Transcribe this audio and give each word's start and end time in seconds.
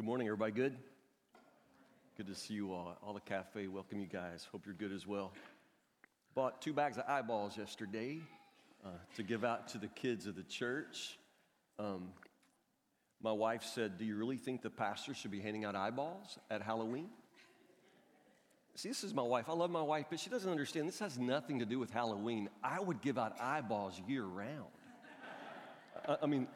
Good 0.00 0.06
morning, 0.06 0.28
everybody. 0.28 0.52
Good? 0.52 0.76
Good 2.16 2.26
to 2.28 2.34
see 2.34 2.54
you 2.54 2.72
all. 2.72 2.96
All 3.06 3.12
the 3.12 3.20
cafe, 3.20 3.66
welcome 3.66 4.00
you 4.00 4.06
guys. 4.06 4.48
Hope 4.50 4.64
you're 4.64 4.74
good 4.74 4.92
as 4.92 5.06
well. 5.06 5.30
Bought 6.34 6.62
two 6.62 6.72
bags 6.72 6.96
of 6.96 7.04
eyeballs 7.06 7.58
yesterday 7.58 8.20
uh, 8.82 8.88
to 9.16 9.22
give 9.22 9.44
out 9.44 9.68
to 9.68 9.78
the 9.78 9.88
kids 9.88 10.26
of 10.26 10.36
the 10.36 10.42
church. 10.42 11.18
Um, 11.78 12.12
my 13.22 13.30
wife 13.30 13.62
said, 13.62 13.98
Do 13.98 14.06
you 14.06 14.16
really 14.16 14.38
think 14.38 14.62
the 14.62 14.70
pastor 14.70 15.12
should 15.12 15.32
be 15.32 15.40
handing 15.40 15.66
out 15.66 15.76
eyeballs 15.76 16.38
at 16.50 16.62
Halloween? 16.62 17.10
See, 18.76 18.88
this 18.88 19.04
is 19.04 19.12
my 19.12 19.20
wife. 19.20 19.50
I 19.50 19.52
love 19.52 19.70
my 19.70 19.82
wife, 19.82 20.06
but 20.08 20.18
she 20.18 20.30
doesn't 20.30 20.50
understand 20.50 20.88
this 20.88 21.00
has 21.00 21.18
nothing 21.18 21.58
to 21.58 21.66
do 21.66 21.78
with 21.78 21.90
Halloween. 21.90 22.48
I 22.64 22.80
would 22.80 23.02
give 23.02 23.18
out 23.18 23.38
eyeballs 23.38 24.00
year 24.08 24.24
round. 24.24 24.64
I, 26.08 26.16
I 26.22 26.26
mean, 26.26 26.48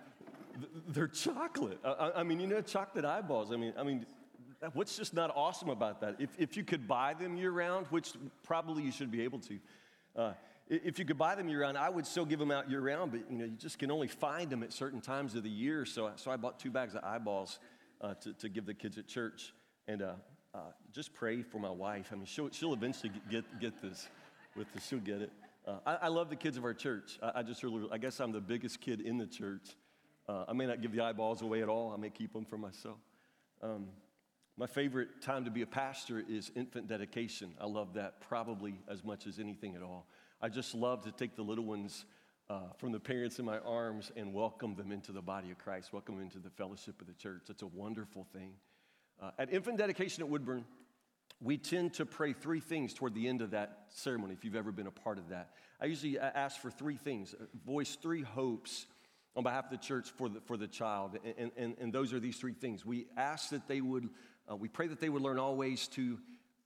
they're 0.88 1.08
chocolate. 1.08 1.78
I, 1.84 2.12
I, 2.16 2.22
mean, 2.22 2.40
you 2.40 2.46
know, 2.46 2.60
chocolate 2.60 3.04
eyeballs. 3.04 3.52
I 3.52 3.56
mean, 3.56 3.72
I 3.78 3.82
mean, 3.82 4.06
what's 4.72 4.96
just 4.96 5.14
not 5.14 5.32
awesome 5.34 5.68
about 5.68 6.00
that? 6.00 6.16
If, 6.18 6.30
if 6.38 6.56
you 6.56 6.64
could 6.64 6.88
buy 6.88 7.14
them 7.14 7.36
year 7.36 7.50
round, 7.50 7.86
which 7.88 8.12
probably 8.42 8.82
you 8.82 8.92
should 8.92 9.10
be 9.10 9.22
able 9.22 9.40
to, 9.40 9.58
uh, 10.16 10.32
if 10.68 10.98
you 10.98 11.04
could 11.04 11.18
buy 11.18 11.34
them 11.34 11.48
year 11.48 11.60
round, 11.60 11.76
I 11.76 11.90
would 11.90 12.06
still 12.06 12.24
give 12.24 12.38
them 12.38 12.50
out 12.50 12.70
year 12.70 12.80
round, 12.80 13.12
but 13.12 13.30
you 13.30 13.38
know, 13.38 13.44
you 13.44 13.56
just 13.56 13.78
can 13.78 13.90
only 13.90 14.08
find 14.08 14.48
them 14.48 14.62
at 14.62 14.72
certain 14.72 15.00
times 15.00 15.34
of 15.34 15.42
the 15.42 15.50
year. 15.50 15.84
So, 15.84 16.10
so 16.16 16.30
I 16.30 16.36
bought 16.36 16.58
two 16.58 16.70
bags 16.70 16.94
of 16.94 17.04
eyeballs 17.04 17.58
uh, 18.00 18.14
to, 18.14 18.32
to 18.34 18.48
give 18.48 18.66
the 18.66 18.74
kids 18.74 18.96
at 18.96 19.06
church. 19.06 19.52
And 19.86 20.02
uh, 20.02 20.14
uh, 20.54 20.58
just 20.92 21.12
pray 21.12 21.42
for 21.42 21.58
my 21.58 21.70
wife. 21.70 22.10
I 22.12 22.14
mean, 22.14 22.26
she'll, 22.26 22.50
she'll 22.50 22.72
eventually 22.72 23.12
get, 23.30 23.44
get 23.60 23.82
this 23.82 24.08
with 24.56 24.72
this, 24.72 24.86
she'll 24.86 25.00
get 25.00 25.20
it. 25.20 25.32
Uh, 25.66 25.78
I, 25.84 25.94
I, 26.02 26.08
love 26.08 26.28
the 26.28 26.36
kids 26.36 26.56
of 26.56 26.64
our 26.64 26.74
church. 26.74 27.18
I, 27.22 27.32
I, 27.36 27.42
just 27.42 27.62
really, 27.62 27.88
I 27.90 27.98
guess 27.98 28.20
I'm 28.20 28.32
the 28.32 28.40
biggest 28.40 28.80
kid 28.80 29.00
in 29.00 29.18
the 29.18 29.26
church. 29.26 29.74
Uh, 30.28 30.44
I 30.48 30.52
may 30.52 30.66
not 30.66 30.80
give 30.80 30.92
the 30.92 31.02
eyeballs 31.02 31.42
away 31.42 31.62
at 31.62 31.68
all. 31.68 31.92
I 31.92 31.96
may 31.96 32.10
keep 32.10 32.32
them 32.32 32.44
for 32.44 32.56
myself. 32.56 32.98
Um, 33.62 33.88
my 34.56 34.66
favorite 34.66 35.20
time 35.20 35.44
to 35.44 35.50
be 35.50 35.62
a 35.62 35.66
pastor 35.66 36.22
is 36.28 36.50
infant 36.54 36.88
dedication. 36.88 37.54
I 37.60 37.66
love 37.66 37.94
that 37.94 38.20
probably 38.20 38.74
as 38.88 39.04
much 39.04 39.26
as 39.26 39.38
anything 39.38 39.74
at 39.74 39.82
all. 39.82 40.06
I 40.40 40.48
just 40.48 40.74
love 40.74 41.02
to 41.04 41.12
take 41.12 41.34
the 41.36 41.42
little 41.42 41.64
ones 41.64 42.04
uh, 42.48 42.60
from 42.78 42.92
the 42.92 43.00
parents 43.00 43.38
in 43.38 43.44
my 43.44 43.58
arms 43.58 44.12
and 44.16 44.32
welcome 44.32 44.74
them 44.76 44.92
into 44.92 45.12
the 45.12 45.22
body 45.22 45.50
of 45.50 45.58
Christ, 45.58 45.92
welcome 45.92 46.16
them 46.16 46.24
into 46.24 46.38
the 46.38 46.50
fellowship 46.50 47.00
of 47.00 47.06
the 47.06 47.14
church. 47.14 47.42
It's 47.48 47.62
a 47.62 47.66
wonderful 47.66 48.26
thing. 48.32 48.52
Uh, 49.20 49.30
at 49.38 49.52
infant 49.52 49.78
dedication 49.78 50.22
at 50.22 50.28
Woodburn, 50.28 50.64
we 51.40 51.58
tend 51.58 51.94
to 51.94 52.06
pray 52.06 52.32
three 52.32 52.60
things 52.60 52.94
toward 52.94 53.14
the 53.14 53.28
end 53.28 53.42
of 53.42 53.50
that 53.50 53.86
ceremony, 53.88 54.34
if 54.34 54.44
you've 54.44 54.56
ever 54.56 54.72
been 54.72 54.86
a 54.86 54.90
part 54.92 55.18
of 55.18 55.28
that. 55.30 55.50
I 55.80 55.86
usually 55.86 56.18
uh, 56.18 56.30
ask 56.34 56.60
for 56.60 56.70
three 56.70 56.96
things, 56.96 57.34
uh, 57.34 57.44
voice 57.66 57.96
three 58.00 58.22
hopes 58.22 58.86
on 59.36 59.42
behalf 59.42 59.64
of 59.64 59.70
the 59.70 59.76
church 59.76 60.10
for 60.10 60.28
the, 60.28 60.40
for 60.40 60.56
the 60.56 60.68
child. 60.68 61.18
And, 61.38 61.50
and, 61.56 61.76
and 61.80 61.92
those 61.92 62.12
are 62.12 62.20
these 62.20 62.36
three 62.36 62.52
things. 62.52 62.84
We 62.84 63.06
ask 63.16 63.50
that 63.50 63.66
they 63.66 63.80
would, 63.80 64.08
uh, 64.50 64.56
we 64.56 64.68
pray 64.68 64.86
that 64.86 65.00
they 65.00 65.08
would 65.08 65.22
learn 65.22 65.38
always 65.38 65.88
to 65.88 66.18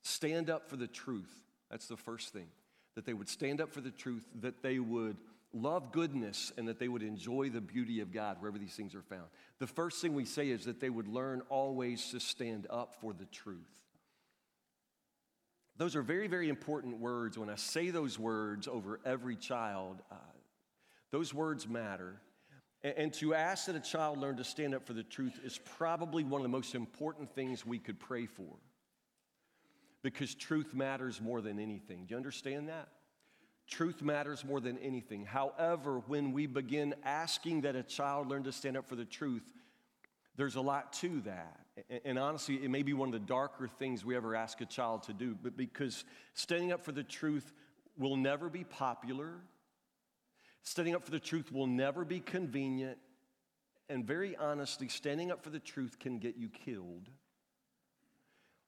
stand 0.03 0.51
up 0.51 0.69
for 0.69 0.77
the 0.77 0.87
truth. 0.87 1.33
That's 1.71 1.89
the 1.89 1.97
first 1.97 2.33
thing. 2.33 2.47
That 2.95 3.07
they 3.07 3.15
would 3.15 3.29
stand 3.29 3.61
up 3.61 3.73
for 3.73 3.81
the 3.81 3.91
truth, 3.91 4.27
that 4.41 4.63
they 4.63 4.79
would 4.79 5.17
love 5.55 5.93
goodness, 5.93 6.53
and 6.59 6.69
that 6.69 6.79
they 6.79 6.89
would 6.89 7.03
enjoy 7.03 7.49
the 7.49 7.61
beauty 7.61 8.01
of 8.01 8.13
God 8.13 8.37
wherever 8.41 8.59
these 8.59 8.75
things 8.75 8.95
are 8.95 9.03
found. 9.03 9.25
The 9.61 9.67
first 9.67 10.03
thing 10.03 10.15
we 10.15 10.27
say 10.27 10.49
is 10.51 10.67
that 10.67 10.81
they 10.81 10.91
would 10.91 11.09
learn 11.09 11.43
always 11.49 12.11
to 12.11 12.21
stand 12.21 12.67
up 12.69 12.97
for 13.01 13.13
the 13.15 13.25
truth. 13.27 13.59
Those 15.79 15.95
are 15.95 16.03
very, 16.03 16.27
very 16.27 16.49
important 16.49 16.99
words. 16.99 17.39
When 17.39 17.49
I 17.49 17.55
say 17.55 17.91
those 17.91 18.19
words 18.19 18.67
over 18.69 19.01
every 19.07 19.37
child, 19.37 20.03
uh, 20.11 20.17
those 21.13 21.33
words 21.33 21.69
matter. 21.69 22.21
And 22.85 23.13
to 23.15 23.35
ask 23.35 23.67
that 23.67 23.75
a 23.75 23.81
child 23.81 24.19
learn 24.19 24.37
to 24.37 24.45
stand 24.45 24.75
up 24.75 24.87
for 24.87 24.93
the 24.93 25.03
truth 25.03 25.41
is 25.45 25.59
probably 25.59 26.23
one 26.23 26.41
of 26.41 26.45
the 26.45 26.49
most 26.49 26.75
important 26.75 27.35
things 27.35 27.67
we 27.67 27.79
could 27.79 27.99
pray 27.99 28.27
for. 28.27 28.55
Because 30.03 30.35
truth 30.35 30.75
matters 30.75 31.21
more 31.21 31.41
than 31.41 31.59
anything. 31.59 32.07
Do 32.07 32.13
you 32.13 32.17
understand 32.17 32.69
that? 32.69 32.89
Truth 33.69 34.01
matters 34.01 34.45
more 34.45 34.61
than 34.61 34.79
anything. 34.79 35.25
However, 35.25 36.03
when 36.07 36.33
we 36.33 36.47
begin 36.47 36.95
asking 37.05 37.63
that 37.63 37.75
a 37.75 37.83
child 37.83 38.29
learn 38.29 38.45
to 38.45 38.53
stand 38.53 38.77
up 38.77 38.89
for 38.89 38.97
the 38.97 39.05
truth, 39.05 39.43
there's 40.37 40.55
a 40.55 40.61
lot 40.61 40.93
to 40.95 41.21
that. 41.23 41.61
And 42.05 42.19
honestly, 42.19 42.63
it 42.63 42.71
may 42.71 42.83
be 42.83 42.93
one 42.93 43.09
of 43.09 43.13
the 43.13 43.27
darker 43.27 43.69
things 43.69 44.05
we 44.05 44.17
ever 44.17 44.37
ask 44.37 44.61
a 44.61 44.67
child 44.67 45.03
to 45.05 45.13
do, 45.13 45.37
but 45.41 45.57
because 45.57 46.05
standing 46.35 46.73
up 46.73 46.85
for 46.85 46.93
the 46.93 47.03
truth 47.03 47.53
will 47.99 48.17
never 48.17 48.49
be 48.49 48.63
popular, 48.63 49.41
Standing 50.63 50.95
up 50.95 51.05
for 51.05 51.11
the 51.11 51.21
truth 51.21 51.53
will 51.53 51.67
never 51.67 52.05
be 52.05 52.21
convenient. 52.21 52.99
And 53.89 54.07
very 54.07 54.37
honestly, 54.37 54.89
standing 54.89 55.31
up 55.31 55.43
for 55.43 55.51
the 55.51 55.59
truth 55.59 55.99
can 55.99 56.19
get 56.19 56.37
you 56.37 56.49
killed. 56.49 57.09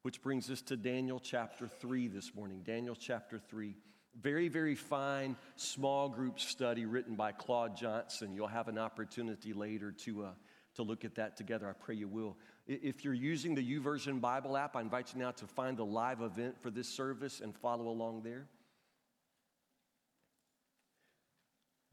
Which 0.03 0.23
brings 0.23 0.51
us 0.51 0.63
to 0.63 0.77
Daniel 0.77 1.21
chapter 1.21 1.69
3 1.69 2.09
this 2.09 2.35
morning. 2.35 2.63
Daniel 2.65 2.97
chapter 2.97 3.39
3. 3.39 3.77
Very, 4.19 4.49
very 4.49 4.75
fine 4.75 5.37
small 5.57 6.09
group 6.09 6.41
study 6.41 6.87
written 6.87 7.15
by 7.15 7.33
Claude 7.33 7.77
Johnson. 7.77 8.35
You'll 8.35 8.49
have 8.49 8.69
an 8.69 8.79
opportunity 8.79 9.53
later 9.53 9.93
to, 9.93 10.25
uh, 10.25 10.31
to 10.75 10.83
look 10.83 11.05
at 11.05 11.15
that 11.17 11.37
together. 11.37 11.69
I 11.69 11.75
pray 11.75 11.95
you 11.97 12.09
will. 12.09 12.37
If 12.67 13.05
you're 13.05 13.15
using 13.15 13.55
the 13.55 13.63
YouVersion 13.63 14.21
Bible 14.21 14.57
app, 14.57 14.75
I 14.75 14.81
invite 14.81 15.13
you 15.15 15.21
now 15.21 15.33
to 15.33 15.47
find 15.47 15.77
the 15.77 15.85
live 15.85 16.23
event 16.23 16.61
for 16.61 16.71
this 16.71 16.89
service 16.89 17.41
and 17.41 17.55
follow 17.55 17.89
along 17.89 18.23
there. 18.23 18.47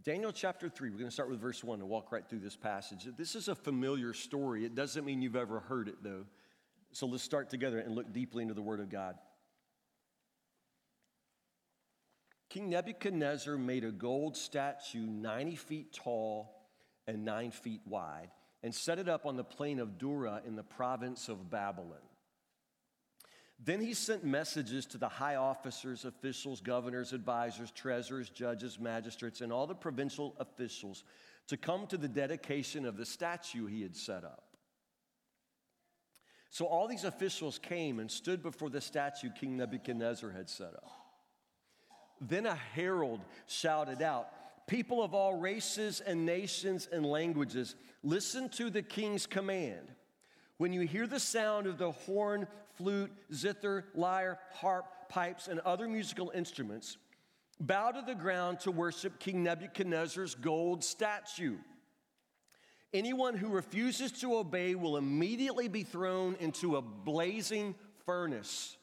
Daniel 0.03 0.31
chapter 0.31 0.69
3, 0.69 0.90
we're 0.90 0.97
going 0.97 1.09
to 1.09 1.13
start 1.13 1.30
with 1.30 1.40
verse 1.41 1.63
1 1.63 1.80
and 1.80 1.90
walk 1.90 2.12
right 2.12 2.28
through 2.28 2.40
this 2.40 2.56
passage. 2.56 3.08
This 3.18 3.35
is 3.35 3.47
a 3.47 3.56
familiar 3.56 4.13
story. 4.13 4.63
It 4.63 4.75
doesn't 4.75 5.03
mean 5.03 5.22
you've 5.22 5.35
ever 5.35 5.59
heard 5.59 5.88
it, 5.88 6.02
though. 6.02 6.25
So 6.94 7.08
let's 7.08 7.24
start 7.24 7.50
together 7.50 7.80
and 7.80 7.94
look 7.94 8.13
deeply 8.13 8.44
into 8.44 8.53
the 8.53 8.62
Word 8.62 8.80
of 8.80 8.90
God. 8.90 9.16
King 12.50 12.69
Nebuchadnezzar 12.69 13.58
made 13.58 13.84
a 13.84 13.91
gold 13.91 14.38
statue 14.38 15.06
90 15.06 15.56
feet 15.58 15.94
tall 15.94 16.68
and 17.06 17.25
9 17.25 17.52
feet 17.52 17.81
wide 17.85 18.29
and 18.64 18.74
set 18.74 19.00
it 19.00 19.09
up 19.09 19.25
on 19.25 19.35
the 19.35 19.44
plain 19.44 19.79
of 19.79 19.97
Dura 19.97 20.41
in 20.46 20.56
the 20.56 20.64
province 20.64 21.28
of 21.28 21.50
Babylon. 21.50 21.97
Then 23.59 23.81
he 23.81 23.94
sent 23.94 24.23
messages 24.23 24.85
to 24.88 24.97
the 24.97 25.09
high 25.09 25.35
officers, 25.35 26.06
officials, 26.06 26.62
governors, 26.62 27.12
advisors, 27.12 27.72
treasurers, 27.72 28.29
judges, 28.29 28.79
magistrates, 28.79 29.41
and 29.41 29.51
all 29.51 29.66
the 29.66 29.75
provincial 29.75 30.35
officials 30.40 31.03
to 31.47 31.57
come 31.57 31.88
to 31.88 31.97
the 31.97 32.07
dedication 32.07 32.85
of 32.85 32.97
the 32.97 33.06
statue 33.06 33.66
he 33.66 33.81
had 33.81 33.96
set 33.96 34.23
up. 34.23 34.44
So 36.50 36.66
all 36.66 36.88
these 36.88 37.03
officials 37.03 37.59
came 37.59 38.00
and 38.00 38.09
stood 38.09 38.44
before 38.44 38.69
the 38.69 38.81
statue 38.81 39.29
King 39.38 39.57
Nebuchadnezzar 39.57 40.29
had 40.29 40.50
set 40.50 40.73
up. 40.73 40.90
Then 42.22 42.46
a 42.46 42.56
herald 42.56 43.22
shouted 43.47 44.01
out, 44.01 44.29
People 44.67 45.01
of 45.01 45.13
all 45.13 45.38
races 45.38 46.01
and 46.01 46.25
nations 46.25 46.90
and 46.91 47.06
languages, 47.06 47.75
listen 48.03 48.50
to 48.50 48.69
the 48.69 48.81
king's 48.81 49.25
command. 49.25 49.88
When 50.57 50.73
you 50.73 50.81
hear 50.81 51.06
the 51.06 51.19
sound 51.19 51.68
of 51.68 51.78
the 51.78 51.91
horn, 51.91 52.47
flute, 52.75 53.12
zither, 53.34 53.85
lyre, 53.94 54.40
harp, 54.53 54.85
pipes, 55.09 55.47
and 55.47 55.59
other 55.62 55.88
musical 55.88 56.31
instruments, 56.34 56.97
bow 57.59 57.91
to 57.91 58.01
the 58.01 58.16
ground 58.16 58.59
to 58.62 58.72
worship 58.72 59.19
King 59.19 59.44
Nebuchadnezzar's 59.44 60.35
gold 60.35 60.84
statue. 60.84 61.57
Anyone 62.94 63.35
who 63.35 63.50
refuses 63.50 64.12
to 64.13 64.38
obey 64.38 64.73
will 64.73 64.97
immediately 64.97 65.67
be 65.67 65.84
thrown 65.84 66.35
into 66.40 66.78
a 66.78 66.81
blazing 66.81 67.75
furnace. 68.06 68.76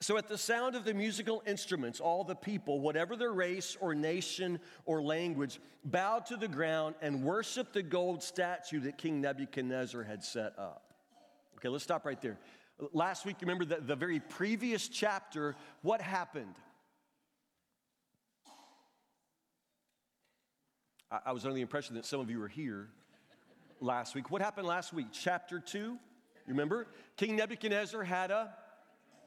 So, 0.00 0.16
at 0.16 0.28
the 0.28 0.38
sound 0.38 0.76
of 0.76 0.84
the 0.84 0.94
musical 0.94 1.42
instruments, 1.44 1.98
all 1.98 2.22
the 2.22 2.36
people, 2.36 2.78
whatever 2.80 3.16
their 3.16 3.32
race 3.32 3.76
or 3.80 3.96
nation 3.96 4.60
or 4.84 5.02
language, 5.02 5.58
bowed 5.84 6.26
to 6.26 6.36
the 6.36 6.46
ground 6.46 6.94
and 7.02 7.24
worshiped 7.24 7.72
the 7.72 7.82
gold 7.82 8.22
statue 8.22 8.78
that 8.80 8.96
King 8.96 9.20
Nebuchadnezzar 9.20 10.04
had 10.04 10.22
set 10.22 10.56
up. 10.56 10.94
Okay, 11.56 11.68
let's 11.68 11.82
stop 11.82 12.06
right 12.06 12.20
there. 12.22 12.38
Last 12.92 13.26
week, 13.26 13.38
remember 13.40 13.64
the, 13.64 13.80
the 13.80 13.96
very 13.96 14.20
previous 14.20 14.86
chapter, 14.86 15.56
what 15.82 16.00
happened? 16.00 16.54
I, 21.10 21.18
I 21.26 21.32
was 21.32 21.44
under 21.44 21.56
the 21.56 21.60
impression 21.60 21.96
that 21.96 22.06
some 22.06 22.20
of 22.20 22.30
you 22.30 22.38
were 22.38 22.46
here 22.46 22.88
last 23.80 24.14
week. 24.14 24.30
What 24.30 24.42
happened 24.42 24.68
last 24.68 24.92
week? 24.92 25.08
Chapter 25.10 25.58
2, 25.58 25.78
you 25.78 25.98
remember? 26.46 26.86
King 27.16 27.34
Nebuchadnezzar 27.34 28.04
had 28.04 28.30
a 28.30 28.54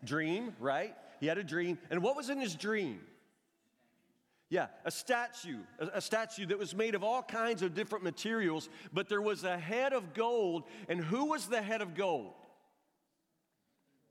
dream, 0.03 0.55
right? 0.59 0.95
He 1.19 1.27
had 1.27 1.37
a 1.37 1.43
dream. 1.43 1.77
And 1.89 2.01
what 2.01 2.15
was 2.15 2.29
in 2.29 2.39
his 2.39 2.55
dream? 2.55 2.99
Yeah, 4.49 4.67
a 4.83 4.91
statue, 4.91 5.59
a, 5.79 6.01
statue 6.01 6.45
that 6.47 6.59
was 6.59 6.75
made 6.75 6.93
of 6.93 7.05
all 7.05 7.23
kinds 7.23 7.61
of 7.61 7.73
different 7.73 8.03
materials, 8.03 8.67
but 8.91 9.07
there 9.07 9.21
was 9.21 9.45
a 9.45 9.57
head 9.57 9.93
of 9.93 10.13
gold. 10.13 10.63
And 10.89 10.99
who 10.99 11.27
was 11.27 11.45
the 11.45 11.61
head 11.61 11.81
of 11.81 11.95
gold? 11.95 12.33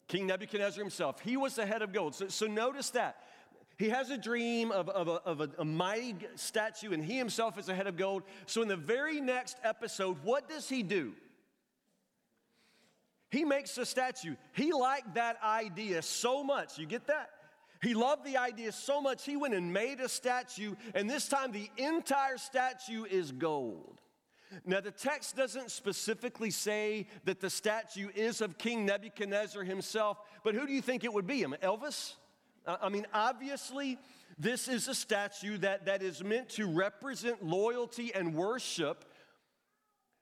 King 0.08 0.26
Nebuchadnezzar 0.26 0.82
himself. 0.82 1.20
He 1.20 1.36
was 1.36 1.56
the 1.56 1.66
head 1.66 1.82
of 1.82 1.92
gold. 1.92 2.14
So, 2.14 2.28
so 2.28 2.46
notice 2.46 2.88
that. 2.90 3.16
He 3.76 3.90
has 3.90 4.10
a 4.10 4.18
dream 4.18 4.72
of, 4.72 4.88
of, 4.88 5.08
a, 5.08 5.12
of 5.12 5.40
a, 5.40 5.50
a 5.58 5.64
mighty 5.64 6.16
statue, 6.36 6.92
and 6.92 7.04
he 7.04 7.16
himself 7.16 7.58
is 7.58 7.68
a 7.68 7.74
head 7.74 7.86
of 7.86 7.96
gold. 7.96 8.22
So, 8.46 8.60
in 8.62 8.68
the 8.68 8.76
very 8.76 9.20
next 9.20 9.56
episode, 9.62 10.18
what 10.22 10.48
does 10.48 10.68
he 10.68 10.82
do? 10.82 11.12
He 13.30 13.44
makes 13.44 13.78
a 13.78 13.86
statue. 13.86 14.36
He 14.52 14.72
liked 14.72 15.14
that 15.14 15.38
idea 15.42 16.02
so 16.02 16.42
much. 16.42 16.78
You 16.78 16.86
get 16.86 17.06
that? 17.06 17.30
He 17.82 17.94
loved 17.94 18.26
the 18.26 18.36
idea 18.36 18.72
so 18.72 19.00
much, 19.00 19.24
he 19.24 19.36
went 19.36 19.54
and 19.54 19.72
made 19.72 20.00
a 20.00 20.08
statue, 20.08 20.74
and 20.94 21.08
this 21.08 21.28
time 21.28 21.50
the 21.50 21.70
entire 21.78 22.36
statue 22.36 23.04
is 23.04 23.32
gold. 23.32 24.00
Now, 24.66 24.80
the 24.80 24.90
text 24.90 25.36
doesn't 25.36 25.70
specifically 25.70 26.50
say 26.50 27.06
that 27.24 27.40
the 27.40 27.48
statue 27.48 28.08
is 28.14 28.40
of 28.40 28.58
King 28.58 28.84
Nebuchadnezzar 28.84 29.62
himself, 29.62 30.18
but 30.44 30.54
who 30.54 30.66
do 30.66 30.72
you 30.72 30.82
think 30.82 31.04
it 31.04 31.12
would 31.12 31.26
be? 31.26 31.42
Elvis? 31.42 32.14
I 32.66 32.88
mean, 32.90 33.06
obviously, 33.14 33.98
this 34.38 34.68
is 34.68 34.88
a 34.88 34.94
statue 34.94 35.56
that, 35.58 35.86
that 35.86 36.02
is 36.02 36.22
meant 36.22 36.50
to 36.50 36.66
represent 36.66 37.42
loyalty 37.42 38.12
and 38.14 38.34
worship 38.34 39.04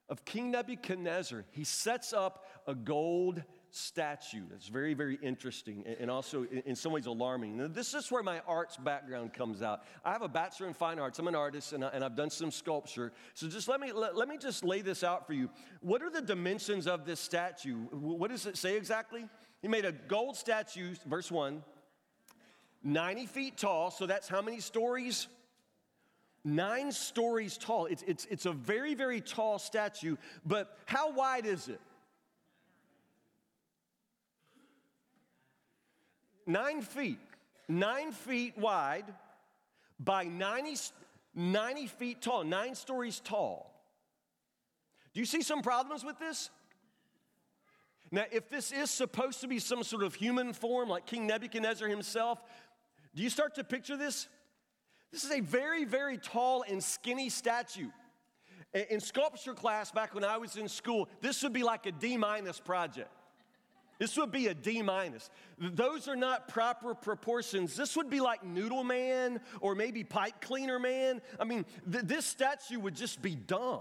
of 0.08 0.24
King 0.24 0.50
Nebuchadnezzar. 0.50 1.44
He 1.50 1.64
sets 1.64 2.12
up 2.12 2.46
a 2.66 2.74
gold 2.74 3.42
statue. 3.70 4.44
It's 4.54 4.68
very, 4.68 4.94
very 4.94 5.18
interesting 5.22 5.84
and 6.00 6.10
also 6.10 6.44
in 6.44 6.74
some 6.74 6.92
ways 6.92 7.06
alarming. 7.06 7.58
Now, 7.58 7.68
this 7.68 7.92
is 7.92 8.10
where 8.10 8.22
my 8.22 8.40
arts 8.46 8.76
background 8.76 9.34
comes 9.34 9.62
out. 9.62 9.82
I 10.04 10.12
have 10.12 10.22
a 10.22 10.28
bachelor 10.28 10.68
in 10.68 10.74
fine 10.74 10.98
arts. 10.98 11.18
I'm 11.18 11.28
an 11.28 11.34
artist 11.34 11.74
and, 11.74 11.84
I, 11.84 11.88
and 11.88 12.02
I've 12.02 12.16
done 12.16 12.30
some 12.30 12.50
sculpture. 12.50 13.12
So 13.34 13.48
just 13.48 13.68
let 13.68 13.80
me, 13.80 13.92
let, 13.92 14.16
let, 14.16 14.28
me 14.28 14.38
just 14.38 14.64
lay 14.64 14.80
this 14.80 15.04
out 15.04 15.26
for 15.26 15.34
you. 15.34 15.50
What 15.80 16.02
are 16.02 16.10
the 16.10 16.22
dimensions 16.22 16.86
of 16.86 17.04
this 17.04 17.20
statue? 17.20 17.76
What 17.90 18.30
does 18.30 18.46
it 18.46 18.56
say 18.56 18.76
exactly? 18.76 19.26
He 19.60 19.68
made 19.68 19.84
a 19.84 19.92
gold 19.92 20.36
statue, 20.36 20.94
verse 21.06 21.30
1, 21.30 21.62
90 22.82 23.26
feet 23.26 23.58
tall. 23.58 23.90
So 23.90 24.06
that's 24.06 24.28
how 24.28 24.40
many 24.40 24.60
stories? 24.60 25.28
Nine 26.44 26.92
stories 26.92 27.58
tall. 27.58 27.86
It's, 27.86 28.02
it's, 28.06 28.26
it's 28.30 28.46
a 28.46 28.52
very, 28.52 28.94
very 28.94 29.20
tall 29.20 29.58
statue, 29.58 30.16
but 30.46 30.76
how 30.86 31.12
wide 31.12 31.46
is 31.46 31.68
it? 31.68 31.80
nine 36.48 36.80
feet, 36.80 37.20
nine 37.68 38.10
feet 38.10 38.58
wide 38.58 39.04
by 40.00 40.24
90, 40.24 40.76
90 41.34 41.86
feet 41.86 42.22
tall, 42.22 42.42
nine 42.42 42.74
stories 42.74 43.20
tall. 43.20 43.70
Do 45.14 45.20
you 45.20 45.26
see 45.26 45.42
some 45.42 45.62
problems 45.62 46.04
with 46.04 46.18
this? 46.18 46.50
Now, 48.10 48.24
if 48.32 48.48
this 48.48 48.72
is 48.72 48.90
supposed 48.90 49.42
to 49.42 49.48
be 49.48 49.58
some 49.58 49.84
sort 49.84 50.02
of 50.02 50.14
human 50.14 50.54
form 50.54 50.88
like 50.88 51.04
King 51.04 51.26
Nebuchadnezzar 51.26 51.88
himself, 51.88 52.42
do 53.14 53.22
you 53.22 53.28
start 53.28 53.54
to 53.56 53.64
picture 53.64 53.96
this? 53.96 54.28
This 55.12 55.24
is 55.24 55.30
a 55.30 55.40
very, 55.40 55.84
very 55.84 56.18
tall 56.18 56.64
and 56.68 56.82
skinny 56.82 57.28
statue. 57.28 57.88
In 58.90 59.00
sculpture 59.00 59.54
class 59.54 59.90
back 59.90 60.14
when 60.14 60.24
I 60.24 60.36
was 60.36 60.56
in 60.56 60.68
school, 60.68 61.08
this 61.22 61.42
would 61.42 61.54
be 61.54 61.62
like 61.62 61.86
a 61.86 61.92
D 61.92 62.16
minus 62.16 62.60
project. 62.60 63.10
This 63.98 64.16
would 64.16 64.30
be 64.30 64.46
a 64.46 64.54
D 64.54 64.82
minus. 64.82 65.30
Those 65.58 66.06
are 66.06 66.14
not 66.16 66.48
proper 66.48 66.94
proportions. 66.94 67.74
This 67.74 67.96
would 67.96 68.10
be 68.10 68.20
like 68.20 68.44
Noodle 68.44 68.84
Man 68.84 69.40
or 69.60 69.74
maybe 69.74 70.04
Pipe 70.04 70.40
Cleaner 70.40 70.78
Man. 70.78 71.20
I 71.40 71.44
mean, 71.44 71.64
th- 71.90 72.04
this 72.04 72.26
statue 72.26 72.78
would 72.78 72.94
just 72.94 73.22
be 73.22 73.34
dumb. 73.34 73.80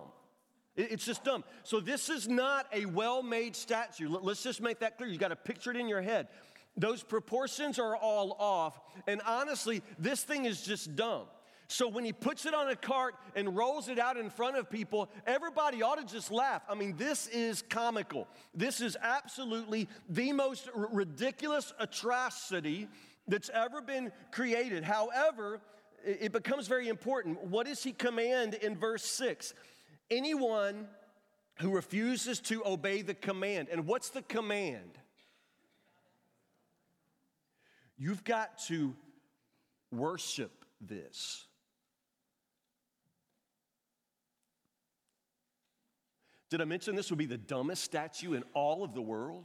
It- 0.75 0.94
it's 0.94 1.06
just 1.06 1.23
dumb. 1.23 1.44
So, 1.63 1.80
this 1.80 2.09
is 2.09 2.27
not 2.27 2.68
a 2.73 2.85
well 2.85 3.21
made 3.21 3.56
statue. 3.56 4.09
Let's 4.09 4.41
just 4.41 4.62
make 4.62 4.80
that 4.80 4.97
clear. 4.97 5.09
You 5.09 5.19
got 5.19 5.27
to 5.27 5.35
picture 5.35 5.69
it 5.69 5.77
in 5.77 5.88
your 5.88 6.01
head. 6.01 6.30
Those 6.77 7.03
proportions 7.03 7.79
are 7.79 7.95
all 7.95 8.35
off. 8.39 8.79
And 9.07 9.21
honestly, 9.25 9.81
this 9.97 10.24
thing 10.24 10.45
is 10.45 10.62
just 10.62 10.95
dumb. 10.95 11.25
So 11.69 11.88
when 11.89 12.06
he 12.06 12.13
puts 12.13 12.45
it 12.45 12.53
on 12.53 12.69
a 12.69 12.75
cart 12.75 13.15
and 13.35 13.56
rolls 13.56 13.89
it 13.89 14.00
out 14.00 14.15
in 14.15 14.29
front 14.29 14.56
of 14.56 14.69
people, 14.69 15.09
everybody 15.25 15.81
ought 15.83 16.00
to 16.00 16.06
just 16.06 16.31
laugh. 16.31 16.62
I 16.69 16.75
mean, 16.75 16.95
this 16.95 17.27
is 17.27 17.62
comical. 17.62 18.27
This 18.53 18.79
is 18.79 18.95
absolutely 19.01 19.89
the 20.07 20.31
most 20.31 20.69
r- 20.74 20.88
ridiculous 20.91 21.74
atrocity 21.77 22.88
that's 23.27 23.50
ever 23.50 23.81
been 23.81 24.13
created. 24.31 24.85
However, 24.85 25.59
it, 26.06 26.31
becomes 26.31 26.68
very 26.68 26.88
important. 26.88 27.44
What 27.44 27.68
does 27.68 27.83
he 27.83 27.91
command 27.91 28.53
in 28.53 28.77
verse 28.77 29.03
6? 29.03 29.53
Anyone 30.09 30.88
who 31.59 31.71
refuses 31.71 32.39
to 32.39 32.65
obey 32.65 33.01
the 33.01 33.13
command. 33.13 33.68
And 33.71 33.85
what's 33.85 34.09
the 34.09 34.21
command? 34.21 34.97
You've 37.97 38.23
got 38.23 38.59
to 38.67 38.95
worship 39.91 40.65
this. 40.81 41.45
Did 46.49 46.61
I 46.61 46.65
mention 46.65 46.95
this 46.95 47.09
would 47.09 47.19
be 47.19 47.25
the 47.25 47.38
dumbest 47.38 47.83
statue 47.83 48.33
in 48.33 48.44
all 48.53 48.83
of 48.83 48.94
the 48.94 49.01
world? 49.01 49.44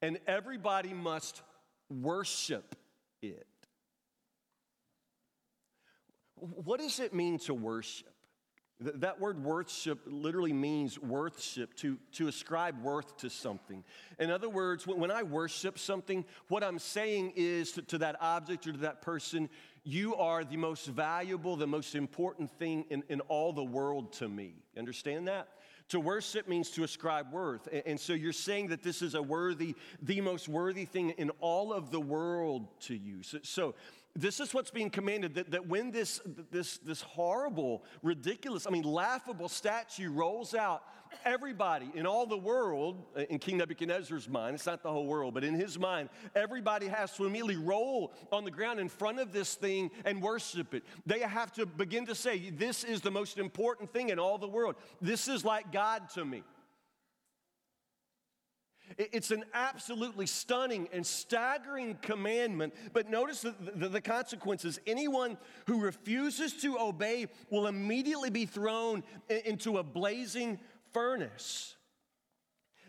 And 0.00 0.18
everybody 0.26 0.92
must 0.92 1.42
worship 1.88 2.74
it. 3.20 3.46
What 6.34 6.80
does 6.80 6.98
it 6.98 7.14
mean 7.14 7.38
to 7.40 7.54
worship? 7.54 8.11
That 8.82 9.20
word 9.20 9.42
worship 9.44 10.00
literally 10.06 10.52
means 10.52 10.98
worship, 10.98 11.74
to, 11.76 11.98
to 12.12 12.28
ascribe 12.28 12.82
worth 12.82 13.16
to 13.18 13.30
something. 13.30 13.84
In 14.18 14.30
other 14.30 14.48
words, 14.48 14.86
when 14.86 15.10
I 15.10 15.22
worship 15.22 15.78
something, 15.78 16.24
what 16.48 16.64
I'm 16.64 16.78
saying 16.78 17.34
is 17.36 17.72
to, 17.72 17.82
to 17.82 17.98
that 17.98 18.16
object 18.20 18.66
or 18.66 18.72
to 18.72 18.78
that 18.78 19.02
person, 19.02 19.48
you 19.84 20.14
are 20.16 20.44
the 20.44 20.56
most 20.56 20.86
valuable, 20.86 21.56
the 21.56 21.66
most 21.66 21.94
important 21.94 22.50
thing 22.58 22.84
in, 22.90 23.02
in 23.08 23.20
all 23.22 23.52
the 23.52 23.64
world 23.64 24.12
to 24.14 24.28
me. 24.28 24.54
Understand 24.76 25.28
that? 25.28 25.48
To 25.88 26.00
worship 26.00 26.48
means 26.48 26.70
to 26.70 26.84
ascribe 26.84 27.32
worth. 27.32 27.68
And 27.84 28.00
so 28.00 28.14
you're 28.14 28.32
saying 28.32 28.68
that 28.68 28.82
this 28.82 29.02
is 29.02 29.14
a 29.14 29.20
worthy, 29.20 29.74
the 30.00 30.20
most 30.20 30.48
worthy 30.48 30.84
thing 30.86 31.10
in 31.10 31.30
all 31.40 31.72
of 31.72 31.90
the 31.90 32.00
world 32.00 32.68
to 32.82 32.96
you. 32.96 33.22
So, 33.22 33.38
so 33.42 33.74
this 34.14 34.40
is 34.40 34.52
what's 34.52 34.70
being 34.70 34.90
commanded 34.90 35.34
that, 35.34 35.50
that 35.52 35.66
when 35.66 35.90
this, 35.90 36.20
this, 36.50 36.78
this 36.78 37.00
horrible, 37.00 37.82
ridiculous, 38.02 38.66
I 38.66 38.70
mean, 38.70 38.82
laughable 38.82 39.48
statue 39.48 40.10
rolls 40.10 40.54
out, 40.54 40.82
everybody 41.24 41.90
in 41.94 42.06
all 42.06 42.26
the 42.26 42.36
world, 42.36 43.06
in 43.30 43.38
King 43.38 43.56
Nebuchadnezzar's 43.56 44.28
mind, 44.28 44.54
it's 44.54 44.66
not 44.66 44.82
the 44.82 44.90
whole 44.90 45.06
world, 45.06 45.32
but 45.32 45.44
in 45.44 45.54
his 45.54 45.78
mind, 45.78 46.10
everybody 46.34 46.88
has 46.88 47.16
to 47.16 47.24
immediately 47.24 47.56
roll 47.56 48.12
on 48.30 48.44
the 48.44 48.50
ground 48.50 48.80
in 48.80 48.88
front 48.88 49.18
of 49.18 49.32
this 49.32 49.54
thing 49.54 49.90
and 50.04 50.20
worship 50.20 50.74
it. 50.74 50.82
They 51.06 51.20
have 51.20 51.52
to 51.54 51.64
begin 51.64 52.04
to 52.06 52.14
say, 52.14 52.50
This 52.50 52.84
is 52.84 53.00
the 53.00 53.10
most 53.10 53.38
important 53.38 53.92
thing 53.92 54.10
in 54.10 54.18
all 54.18 54.36
the 54.36 54.48
world. 54.48 54.76
This 55.00 55.26
is 55.26 55.44
like 55.44 55.72
God 55.72 56.10
to 56.10 56.24
me. 56.24 56.42
It's 58.98 59.30
an 59.30 59.44
absolutely 59.54 60.26
stunning 60.26 60.88
and 60.92 61.06
staggering 61.06 61.98
commandment, 62.02 62.74
but 62.92 63.10
notice 63.10 63.42
the, 63.42 63.54
the, 63.74 63.88
the, 63.88 64.00
consequences. 64.00 64.80
Anyone 64.86 65.38
who 65.66 65.80
refuses 65.80 66.52
to 66.62 66.78
obey 66.78 67.28
will 67.50 67.66
immediately 67.66 68.30
be 68.30 68.46
thrown 68.46 69.04
into 69.28 69.78
a 69.78 69.82
blazing 69.82 70.58
furnace. 70.92 71.76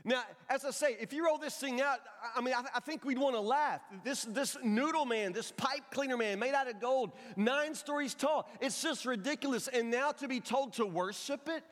Now, 0.05 0.23
as 0.49 0.65
I 0.65 0.71
say, 0.71 0.97
if 0.99 1.13
you 1.13 1.25
roll 1.25 1.37
this 1.37 1.55
thing 1.55 1.81
out, 1.81 1.99
I 2.35 2.41
mean, 2.41 2.53
I, 2.53 2.63
I 2.75 2.79
think 2.81 3.05
we'd 3.05 3.17
want 3.17 3.35
to 3.35 3.41
laugh. 3.41 3.79
This, 4.03 4.23
this 4.23 4.57
noodle 4.61 5.05
man, 5.05 5.31
this 5.31 5.51
pipe 5.51 5.91
cleaner 5.91 6.17
man 6.17 6.39
made 6.39 6.53
out 6.53 6.67
of 6.67 6.81
gold, 6.81 7.11
nine 7.37 7.73
stories 7.73 8.13
tall, 8.13 8.49
it's 8.59 8.81
just 8.81 9.05
ridiculous. 9.05 9.69
And 9.69 9.89
now 9.89 10.11
to 10.11 10.27
be 10.27 10.41
told 10.41 10.73
to 10.73 10.85
worship 10.85 11.47
it, 11.47 11.63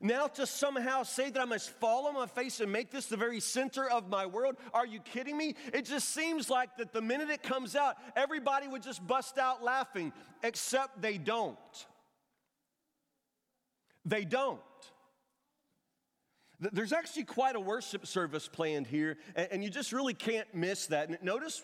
now 0.00 0.26
to 0.28 0.46
somehow 0.46 1.02
say 1.02 1.30
that 1.30 1.40
I 1.40 1.44
must 1.44 1.70
fall 1.70 2.06
on 2.06 2.14
my 2.14 2.26
face 2.26 2.60
and 2.60 2.70
make 2.70 2.90
this 2.90 3.06
the 3.06 3.16
very 3.16 3.40
center 3.40 3.88
of 3.88 4.08
my 4.08 4.26
world, 4.26 4.56
are 4.72 4.86
you 4.86 5.00
kidding 5.00 5.36
me? 5.36 5.54
It 5.72 5.84
just 5.84 6.10
seems 6.14 6.48
like 6.48 6.76
that 6.78 6.92
the 6.92 7.00
minute 7.00 7.30
it 7.30 7.42
comes 7.42 7.74
out, 7.74 7.96
everybody 8.16 8.68
would 8.68 8.82
just 8.82 9.04
bust 9.06 9.38
out 9.38 9.62
laughing, 9.62 10.12
except 10.42 11.02
they 11.02 11.18
don't. 11.18 11.58
They 14.04 14.24
don't. 14.24 14.60
There's 16.60 16.92
actually 16.92 17.24
quite 17.24 17.54
a 17.54 17.60
worship 17.60 18.06
service 18.06 18.48
planned 18.48 18.88
here, 18.88 19.18
and 19.36 19.62
you 19.62 19.70
just 19.70 19.92
really 19.92 20.14
can't 20.14 20.52
miss 20.52 20.86
that. 20.86 21.22
Notice, 21.22 21.62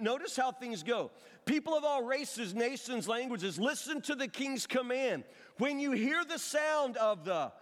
notice 0.00 0.34
how 0.34 0.50
things 0.50 0.82
go. 0.82 1.12
People 1.44 1.74
of 1.74 1.84
all 1.84 2.02
races, 2.02 2.52
nations, 2.52 3.06
languages, 3.06 3.58
listen 3.60 4.00
to 4.02 4.16
the 4.16 4.26
king's 4.26 4.66
command. 4.66 5.22
When 5.58 5.78
you 5.78 5.92
hear 5.92 6.24
the 6.24 6.38
sound 6.38 6.96
of 6.96 7.24
the 7.24 7.52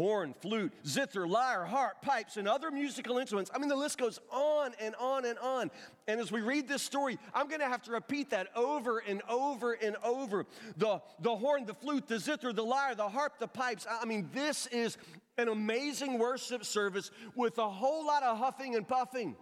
horn, 0.00 0.34
flute, 0.40 0.72
zither, 0.86 1.28
lyre, 1.28 1.66
harp, 1.66 2.00
pipes, 2.00 2.38
and 2.38 2.48
other 2.48 2.70
musical 2.70 3.18
instruments. 3.18 3.50
I 3.54 3.58
mean, 3.58 3.68
the 3.68 3.76
list 3.76 3.98
goes 3.98 4.18
on 4.32 4.72
and 4.80 4.94
on 4.94 5.26
and 5.26 5.38
on. 5.40 5.70
And 6.08 6.18
as 6.18 6.32
we 6.32 6.40
read 6.40 6.66
this 6.66 6.80
story, 6.80 7.18
I'm 7.34 7.48
going 7.48 7.60
to 7.60 7.68
have 7.68 7.82
to 7.82 7.90
repeat 7.90 8.30
that 8.30 8.48
over 8.56 9.00
and 9.00 9.20
over 9.28 9.74
and 9.74 9.96
over. 10.02 10.46
The, 10.78 11.02
the 11.20 11.36
horn, 11.36 11.66
the 11.66 11.74
flute, 11.74 12.08
the 12.08 12.18
zither, 12.18 12.50
the 12.54 12.64
lyre, 12.64 12.94
the 12.94 13.10
harp, 13.10 13.38
the 13.38 13.46
pipes. 13.46 13.86
I 13.90 14.06
mean, 14.06 14.30
this 14.32 14.66
is 14.68 14.96
an 15.36 15.48
amazing 15.48 16.18
worship 16.18 16.64
service 16.64 17.10
with 17.34 17.58
a 17.58 17.68
whole 17.68 18.06
lot 18.06 18.22
of 18.22 18.38
huffing 18.38 18.76
and 18.76 18.88
puffing. 18.88 19.36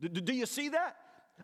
Do, 0.00 0.08
do 0.08 0.32
you 0.32 0.46
see 0.46 0.70
that? 0.70 0.96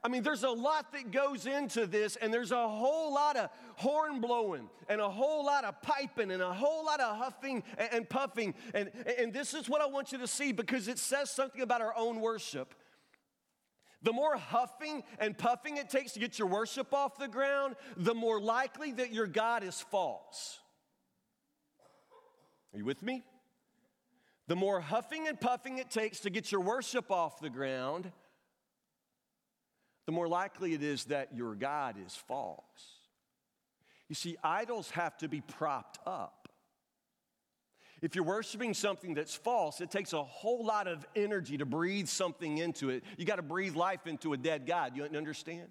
I 0.03 0.09
mean, 0.09 0.23
there's 0.23 0.43
a 0.43 0.51
lot 0.51 0.93
that 0.93 1.11
goes 1.11 1.47
into 1.47 1.87
this, 1.87 2.17
and 2.17 2.33
there's 2.33 2.53
a 2.53 2.69
whole 2.69 3.15
lot 3.15 3.37
of 3.37 3.49
horn 3.77 4.21
blowing, 4.21 4.69
and 4.89 5.01
a 5.01 5.09
whole 5.09 5.47
lot 5.47 5.65
of 5.65 5.81
piping, 5.81 6.31
and 6.31 6.43
a 6.43 6.53
whole 6.53 6.85
lot 6.85 7.01
of 7.01 7.17
huffing 7.17 7.63
and 7.79 8.09
puffing. 8.09 8.55
And, 8.75 8.91
and 9.19 9.33
this 9.33 9.55
is 9.55 9.69
what 9.69 9.81
I 9.81 9.87
want 9.87 10.13
you 10.13 10.19
to 10.19 10.27
see 10.27 10.53
because 10.53 10.89
it 10.89 10.99
says 10.99 11.31
something 11.31 11.63
about 11.63 11.81
our 11.81 11.97
own 11.97 12.21
worship. 12.21 12.75
The 14.03 14.13
more 14.13 14.37
huffing 14.37 15.03
and 15.19 15.37
puffing 15.37 15.79
it 15.79 15.89
takes 15.89 16.13
to 16.13 16.21
get 16.21 16.39
your 16.39 16.49
worship 16.49 16.93
off 16.93 17.17
the 17.17 17.29
ground, 17.29 17.75
the 17.97 18.15
more 18.15 18.39
likely 18.39 18.93
that 18.93 19.13
your 19.13 19.27
God 19.27 19.65
is 19.65 19.81
false. 19.81 20.59
Are 22.75 22.79
you 22.79 22.85
with 22.85 23.03
me? 23.03 23.25
The 24.47 24.57
more 24.57 24.81
huffing 24.81 25.27
and 25.27 25.41
puffing 25.41 25.79
it 25.79 25.91
takes 25.91 26.21
to 26.21 26.31
get 26.31 26.53
your 26.53 26.61
worship 26.61 27.11
off 27.11 27.41
the 27.41 27.49
ground, 27.49 28.13
the 30.07 30.13
more 30.13 30.29
likely 30.29 30.75
it 30.75 30.83
is 30.83 31.05
that 31.07 31.35
your 31.35 31.55
God 31.55 31.97
is 32.05 32.15
false. 32.15 32.63
You 34.09 34.15
see, 34.15 34.37
idols 34.43 34.91
have 34.91 35.17
to 35.19 35.29
be 35.29 35.41
propped 35.41 35.99
up. 36.07 36.49
If 38.03 38.15
you're 38.15 38.25
worshiping 38.25 38.75
something 38.75 39.15
that's 39.15 39.35
false, 39.35 39.81
it 39.81 39.91
takes 39.91 40.13
a 40.13 40.23
whole 40.23 40.65
lot 40.65 40.89
of 40.89 41.07
energy 41.17 41.57
to 41.57 41.65
breathe 41.65 42.07
something 42.07 42.59
into 42.59 42.91
it. 42.91 43.03
You 43.17 43.25
got 43.25 43.37
to 43.37 43.43
breathe 43.43 43.77
life 43.77 44.07
into 44.07 44.35
a 44.35 44.37
dead 44.37 44.67
God. 44.67 44.95
You 44.95 45.05
understand? 45.05 45.69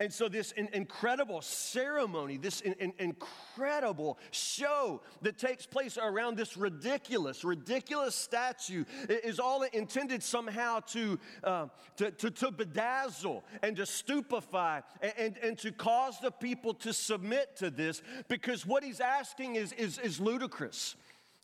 And 0.00 0.12
so, 0.12 0.28
this 0.28 0.52
in, 0.52 0.68
incredible 0.72 1.40
ceremony, 1.42 2.36
this 2.36 2.60
in, 2.60 2.72
in, 2.74 2.92
incredible 2.98 4.18
show 4.30 5.00
that 5.22 5.38
takes 5.38 5.66
place 5.66 5.98
around 5.98 6.36
this 6.36 6.56
ridiculous, 6.56 7.44
ridiculous 7.44 8.14
statue 8.14 8.84
is 9.08 9.38
all 9.38 9.62
intended 9.62 10.22
somehow 10.22 10.80
to, 10.80 11.18
uh, 11.44 11.66
to, 11.96 12.10
to, 12.12 12.30
to, 12.30 12.50
bedazzle 12.50 13.42
and 13.62 13.76
to 13.76 13.86
stupefy 13.86 14.80
and, 15.00 15.12
and, 15.18 15.38
and, 15.42 15.58
to 15.58 15.72
cause 15.72 16.18
the 16.20 16.30
people 16.30 16.74
to 16.74 16.92
submit 16.92 17.56
to 17.56 17.70
this 17.70 18.02
because 18.28 18.66
what 18.66 18.84
he's 18.84 19.00
asking 19.00 19.56
is, 19.56 19.72
is, 19.72 19.98
is 19.98 20.20
ludicrous 20.20 20.96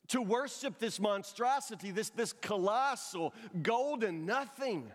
to 0.08 0.22
worship 0.22 0.78
this 0.78 0.98
monstrosity, 0.98 1.90
this, 1.90 2.10
this 2.10 2.32
colossal 2.32 3.34
golden 3.62 4.26
nothing. 4.26 4.90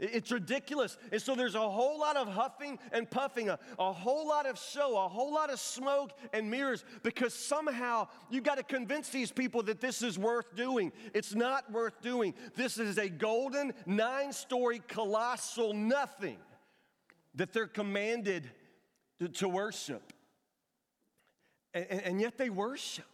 It's 0.00 0.32
ridiculous. 0.32 0.98
And 1.12 1.22
so 1.22 1.36
there's 1.36 1.54
a 1.54 1.70
whole 1.70 2.00
lot 2.00 2.16
of 2.16 2.26
huffing 2.26 2.80
and 2.90 3.08
puffing, 3.08 3.48
a, 3.48 3.58
a 3.78 3.92
whole 3.92 4.26
lot 4.26 4.44
of 4.44 4.58
show, 4.58 4.96
a 4.96 5.08
whole 5.08 5.32
lot 5.32 5.50
of 5.50 5.60
smoke 5.60 6.10
and 6.32 6.50
mirrors 6.50 6.84
because 7.04 7.32
somehow 7.32 8.08
you've 8.28 8.42
got 8.42 8.56
to 8.56 8.64
convince 8.64 9.10
these 9.10 9.30
people 9.30 9.62
that 9.64 9.80
this 9.80 10.02
is 10.02 10.18
worth 10.18 10.56
doing. 10.56 10.90
It's 11.14 11.34
not 11.34 11.70
worth 11.70 12.00
doing. 12.02 12.34
This 12.56 12.78
is 12.78 12.98
a 12.98 13.08
golden, 13.08 13.72
nine 13.86 14.32
story, 14.32 14.82
colossal 14.88 15.72
nothing 15.72 16.38
that 17.36 17.52
they're 17.52 17.68
commanded 17.68 18.50
to, 19.20 19.28
to 19.28 19.48
worship. 19.48 20.12
And, 21.72 21.86
and, 21.88 22.00
and 22.02 22.20
yet 22.20 22.36
they 22.36 22.50
worship. 22.50 23.06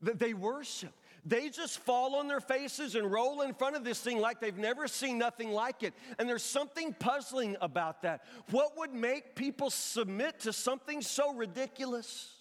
They 0.00 0.32
worship. 0.32 0.94
They 1.24 1.50
just 1.50 1.78
fall 1.80 2.16
on 2.16 2.28
their 2.28 2.40
faces 2.40 2.94
and 2.94 3.10
roll 3.10 3.42
in 3.42 3.54
front 3.54 3.76
of 3.76 3.84
this 3.84 4.00
thing 4.00 4.18
like 4.18 4.40
they've 4.40 4.56
never 4.56 4.88
seen 4.88 5.18
nothing 5.18 5.50
like 5.50 5.82
it. 5.82 5.94
And 6.18 6.28
there's 6.28 6.42
something 6.42 6.94
puzzling 6.94 7.56
about 7.60 8.02
that. 8.02 8.24
What 8.50 8.78
would 8.78 8.94
make 8.94 9.34
people 9.36 9.70
submit 9.70 10.40
to 10.40 10.52
something 10.52 11.02
so 11.02 11.34
ridiculous? 11.34 12.34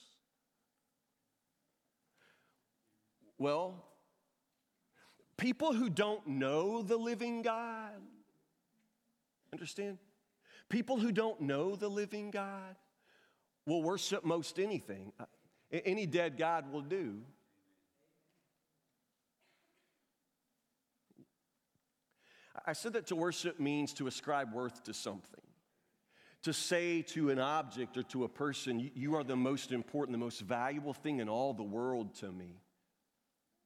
Well, 3.37 3.85
people 5.37 5.73
who 5.73 5.89
don't 5.89 6.25
know 6.27 6.81
the 6.81 6.97
living 6.97 7.41
God, 7.41 7.93
understand? 9.53 9.97
People 10.69 10.99
who 10.99 11.11
don't 11.11 11.41
know 11.41 11.75
the 11.75 11.89
living 11.89 12.31
God 12.31 12.75
will 13.65 13.81
worship 13.81 14.23
most 14.23 14.59
anything. 14.59 15.11
Any 15.71 16.05
dead 16.05 16.37
God 16.37 16.71
will 16.71 16.81
do. 16.81 17.21
I 22.69 22.73
said 22.73 22.93
that 22.93 23.07
to 23.07 23.15
worship 23.15 23.59
means 23.59 23.93
to 23.93 24.05
ascribe 24.05 24.53
worth 24.53 24.83
to 24.83 24.93
something. 24.93 25.41
To 26.43 26.53
say 26.53 27.01
to 27.13 27.31
an 27.31 27.39
object 27.39 27.97
or 27.97 28.03
to 28.03 28.25
a 28.25 28.29
person, 28.29 28.91
you 28.93 29.15
are 29.15 29.23
the 29.23 29.35
most 29.35 29.71
important, 29.71 30.13
the 30.13 30.23
most 30.23 30.41
valuable 30.41 30.93
thing 30.93 31.19
in 31.19 31.27
all 31.27 31.51
the 31.55 31.63
world 31.63 32.13
to 32.17 32.31
me. 32.31 32.61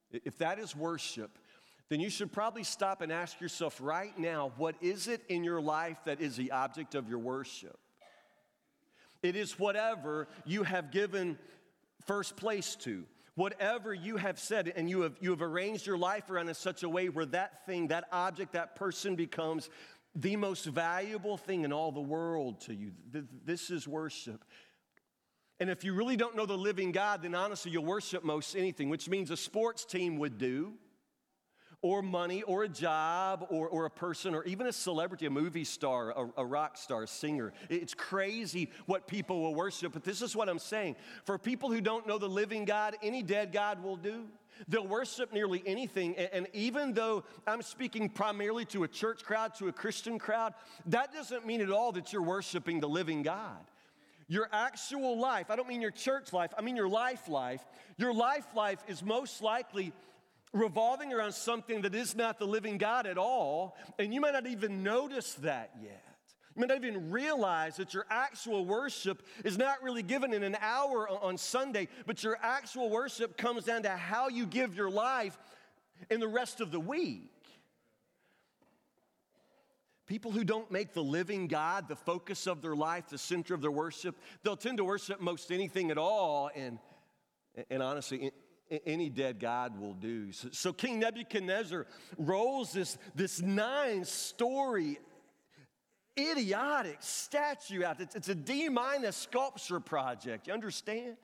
If 0.10 0.38
that 0.38 0.58
is 0.58 0.74
worship, 0.74 1.38
then 1.90 2.00
you 2.00 2.10
should 2.10 2.32
probably 2.32 2.64
stop 2.64 3.02
and 3.02 3.12
ask 3.12 3.42
yourself 3.42 3.78
right 3.82 4.18
now 4.18 4.54
what 4.56 4.76
is 4.80 5.10
it 5.10 5.22
in 5.28 5.44
your 5.44 5.60
life 5.60 5.98
that 6.06 6.22
is 6.22 6.38
the 6.38 6.52
object 6.52 6.96
of 6.96 7.10
your 7.10 7.20
worship? 7.20 7.78
It 9.22 9.36
is 9.36 9.60
whatever 9.60 10.30
you 10.46 10.64
have 10.64 10.92
given 10.92 11.38
first 12.06 12.38
place 12.38 12.76
to. 12.78 13.04
Whatever 13.36 13.94
you 13.94 14.18
have 14.18 14.40
said, 14.40 14.72
and 14.76 14.90
you 14.90 15.02
have, 15.02 15.18
you 15.20 15.32
have 15.32 15.42
arranged 15.42 15.88
your 15.88 15.98
life 15.98 16.30
around 16.30 16.50
in 16.50 16.56
such 16.56 16.84
a 16.84 16.90
way 16.90 17.10
where 17.10 17.26
that 17.26 17.66
thing, 17.66 17.88
that 17.88 18.06
object, 18.12 18.54
that 18.54 18.76
person 18.76 19.16
becomes 19.16 19.70
the 20.16 20.36
most 20.36 20.66
valuable 20.66 21.38
thing 21.38 21.64
in 21.64 21.74
all 21.74 21.92
the 21.92 22.00
world 22.00 22.62
to 22.62 22.76
you. 22.76 22.92
This 23.44 23.72
is 23.72 23.88
worship. 23.88 24.44
And 25.60 25.70
if 25.70 25.84
you 25.84 25.94
really 25.94 26.16
don't 26.16 26.36
know 26.36 26.46
the 26.46 26.58
living 26.58 26.92
God, 26.92 27.24
then 27.24 27.34
honestly, 27.34 27.72
you'll 27.72 27.86
worship 27.86 28.24
most 28.24 28.56
anything, 28.56 28.90
which 28.90 29.10
means 29.10 29.32
a 29.32 29.38
sports 29.38 29.86
team 29.86 30.20
would 30.20 30.38
do 30.38 30.74
or 31.84 32.02
money 32.02 32.42
or 32.44 32.64
a 32.64 32.70
job 32.70 33.46
or, 33.50 33.68
or 33.68 33.86
a 33.86 33.90
person 33.90 34.34
or 34.34 34.44
even 34.46 34.66
a 34.66 34.74
celebrity, 34.74 35.28
a 35.28 35.30
movie 35.30 35.66
star, 35.66 36.12
a, 36.12 36.42
a 36.42 36.46
rock 36.46 36.78
star, 36.78 37.04
a 37.04 37.08
singer. 37.08 37.54
It's 37.70 37.94
crazy 37.94 38.72
what 38.88 39.06
people 39.06 39.42
will 39.42 39.54
worship, 39.54 39.94
but 39.94 40.04
this 40.04 40.22
is 40.22 40.36
what 40.36 40.50
I'm 40.50 40.60
saying. 40.60 40.96
For 41.26 41.38
people 41.38 41.70
who 41.72 41.82
don't 41.82 42.08
know 42.08 42.18
the 42.18 42.30
living 42.30 42.66
God, 42.66 42.96
any 43.04 43.22
dead 43.22 43.52
God 43.52 43.84
will 43.84 43.98
do. 43.98 44.26
They'll 44.68 44.88
worship 44.88 45.34
nearly 45.34 45.62
anything. 45.66 46.16
And 46.16 46.48
even 46.54 46.94
though 46.94 47.24
I'm 47.46 47.62
speaking 47.62 48.08
primarily 48.08 48.66
to 48.66 48.84
a 48.84 48.88
church 48.88 49.24
crowd, 49.24 49.56
to 49.56 49.68
a 49.68 49.74
Christian 49.74 50.18
crowd, 50.18 50.54
that 50.86 51.14
doesn't 51.14 51.46
mean 51.46 51.60
at 51.60 51.70
all 51.70 51.92
that 51.94 52.14
you're 52.14 52.22
worshiping 52.22 52.80
the 52.80 52.88
living 52.88 53.24
God. 53.24 53.60
Your 54.30 54.48
actual 54.54 55.20
life, 55.20 55.50
I 55.50 55.58
don't 55.58 55.68
mean 55.68 55.82
your 55.82 55.92
church 55.92 56.32
life, 56.32 56.52
I 56.58 56.62
mean 56.62 56.78
your 56.78 56.88
life 56.88 57.28
life. 57.28 57.66
Your 57.98 58.14
life 58.14 58.46
life 58.56 58.80
is 58.88 59.04
most 59.04 59.42
likely 59.42 59.92
revolving 60.54 61.12
around 61.12 61.34
something 61.34 61.82
that 61.82 61.96
is 61.96 62.16
not 62.16 62.40
the 62.40 62.46
living 62.46 62.78
God 62.78 63.08
at 63.08 63.18
all, 63.18 63.76
and 63.98 64.14
you 64.14 64.22
might 64.22 64.34
not 64.34 64.48
even 64.48 64.84
notice 64.84 65.34
that 65.36 65.72
yet. 65.82 66.04
You 66.56 66.62
might 66.62 66.70
not 66.70 66.78
even 66.78 67.10
realize 67.10 67.78
that 67.78 67.96
your 67.96 68.06
actual 68.12 68.64
worship 68.64 69.24
is 69.44 69.58
not 69.58 69.82
really 69.82 70.04
given 70.04 70.34
in 70.34 70.44
an 70.44 70.56
hour 70.62 71.10
on 71.10 71.38
Sunday, 71.38 71.88
but 72.06 72.24
your 72.24 72.38
actual 72.42 72.92
worship 72.92 73.38
comes 73.38 73.66
down 73.66 73.84
to 73.84 73.90
how 73.90 74.30
you 74.30 74.46
give 74.46 74.76
your 74.76 74.92
life 74.92 75.36
in 76.12 76.20
the 76.20 76.28
rest 76.28 76.62
of 76.62 76.72
the 76.72 76.80
week. 76.80 77.32
People 80.06 80.32
who 80.32 80.44
don't 80.44 80.70
make 80.70 80.94
the 80.94 81.04
living 81.04 81.48
God 81.48 81.88
the 81.88 81.96
focus 81.96 82.46
of 82.46 82.62
their 82.62 82.76
life, 82.76 83.10
the 83.10 83.18
center 83.18 83.56
of 83.56 83.62
their 83.62 83.72
worship, 83.72 84.16
they'll 84.44 84.58
tend 84.58 84.78
to 84.78 84.84
worship 84.84 85.20
most 85.20 85.52
anything 85.52 85.90
at 85.90 85.98
all. 85.98 86.52
And, 86.56 86.78
and 87.72 87.82
honestly, 87.82 88.32
any 88.86 89.10
dead 89.10 89.40
God 89.40 89.80
will 89.80 89.94
do. 89.94 90.32
So, 90.32 90.50
so 90.52 90.74
King 90.74 91.00
Nebuchadnezzar 91.00 91.86
rolls 92.18 92.74
this, 92.74 92.98
this 93.16 93.42
nine 93.42 94.06
story 94.06 95.00
idiotic 96.18 96.98
statue 97.00 97.84
out. 97.84 98.00
It's, 98.00 98.16
it's 98.16 98.30
a 98.30 98.36
D 98.36 98.70
minus 98.70 99.16
sculpture 99.16 99.80
project. 99.80 100.48
You 100.48 100.54
understand? 100.54 101.18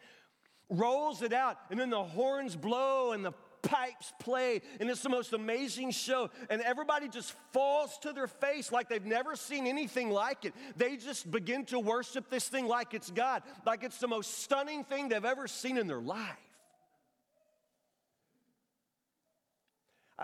Rolls 0.70 1.22
it 1.22 1.34
out, 1.34 1.58
and 1.72 1.80
then 1.80 1.90
the 1.90 2.04
horns 2.04 2.56
blow 2.56 3.12
and 3.14 3.26
the 3.26 3.34
pipes 3.62 4.14
play, 4.20 4.62
and 4.80 4.90
it's 4.90 5.02
the 5.02 5.10
most 5.10 5.34
amazing 5.34 5.92
show. 5.92 6.30
And 6.50 6.62
everybody 6.62 7.08
just 7.08 7.34
falls 7.52 7.98
to 8.00 8.14
their 8.14 8.28
face 8.28 8.72
like 8.72 8.88
they've 8.88 9.06
never 9.06 9.36
seen 9.36 9.68
anything 9.68 10.12
like 10.12 10.46
it. 10.46 10.54
They 10.78 10.98
just 10.98 11.30
begin 11.30 11.66
to 11.66 11.80
worship 11.80 12.30
this 12.30 12.48
thing 12.48 12.68
like 12.68 12.94
it's 12.94 13.12
God, 13.12 13.44
like 13.66 13.84
it's 13.84 13.98
the 13.98 14.08
most 14.08 14.40
stunning 14.44 14.84
thing 14.84 15.10
they've 15.10 15.26
ever 15.26 15.48
seen 15.48 15.78
in 15.78 15.88
their 15.88 16.02
life. 16.02 16.38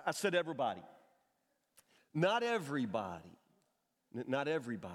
I 0.05 0.11
said 0.11 0.35
everybody. 0.35 0.81
Not 2.13 2.43
everybody. 2.43 3.37
Not 4.27 4.47
everybody. 4.47 4.93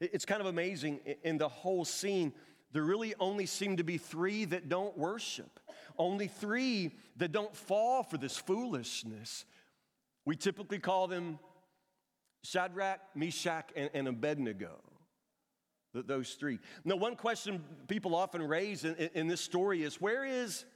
It's 0.00 0.24
kind 0.24 0.40
of 0.40 0.46
amazing. 0.46 1.00
In 1.24 1.38
the 1.38 1.48
whole 1.48 1.84
scene, 1.84 2.32
there 2.72 2.82
really 2.82 3.14
only 3.18 3.46
seem 3.46 3.78
to 3.78 3.84
be 3.84 3.98
three 3.98 4.44
that 4.46 4.68
don't 4.68 4.96
worship, 4.96 5.58
only 5.96 6.28
three 6.28 6.92
that 7.16 7.32
don't 7.32 7.54
fall 7.56 8.02
for 8.02 8.18
this 8.18 8.36
foolishness. 8.36 9.44
We 10.24 10.36
typically 10.36 10.78
call 10.78 11.08
them 11.08 11.38
Shadrach, 12.44 13.00
Meshach, 13.14 13.70
and, 13.74 13.90
and 13.94 14.06
Abednego. 14.06 14.80
Those 15.94 16.34
three. 16.34 16.58
Now, 16.84 16.96
one 16.96 17.16
question 17.16 17.64
people 17.88 18.14
often 18.14 18.42
raise 18.42 18.84
in, 18.84 18.94
in 19.14 19.26
this 19.26 19.40
story 19.40 19.82
is 19.82 20.00
where 20.00 20.24
is, 20.24 20.66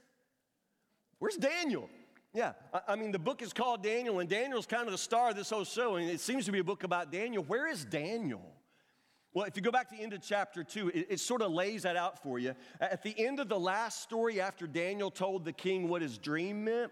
where's 1.19 1.37
Daniel? 1.37 1.87
Yeah, 2.33 2.53
I 2.87 2.95
mean, 2.95 3.11
the 3.11 3.19
book 3.19 3.43
is 3.43 3.53
called 3.53 3.83
Daniel, 3.83 4.19
and 4.19 4.27
Daniel's 4.27 4.65
kind 4.65 4.87
of 4.87 4.91
the 4.91 4.97
star 4.97 5.29
of 5.29 5.35
this 5.35 5.51
whole 5.51 5.65
show, 5.65 5.97
and 5.97 6.09
it 6.09 6.19
seems 6.19 6.45
to 6.45 6.51
be 6.51 6.59
a 6.59 6.63
book 6.63 6.83
about 6.83 7.11
Daniel. 7.11 7.43
Where 7.43 7.69
is 7.69 7.85
Daniel? 7.85 8.41
Well, 9.35 9.45
if 9.45 9.55
you 9.55 9.61
go 9.61 9.71
back 9.71 9.89
to 9.89 9.95
the 9.95 10.01
end 10.01 10.13
of 10.13 10.21
chapter 10.21 10.63
two, 10.63 10.89
it, 10.89 11.07
it, 11.11 11.19
sort 11.19 11.43
of 11.43 11.51
lays 11.51 11.83
that 11.83 11.95
out 11.95 12.21
for 12.23 12.39
you. 12.39 12.55
At 12.79 13.03
the 13.03 13.13
end 13.23 13.39
of 13.39 13.49
the 13.49 13.59
last 13.59 14.01
story, 14.01 14.41
after 14.41 14.65
Daniel 14.65 15.11
told 15.11 15.45
the 15.45 15.53
king 15.53 15.87
what 15.87 16.01
his 16.01 16.17
dream 16.17 16.63
meant, 16.63 16.91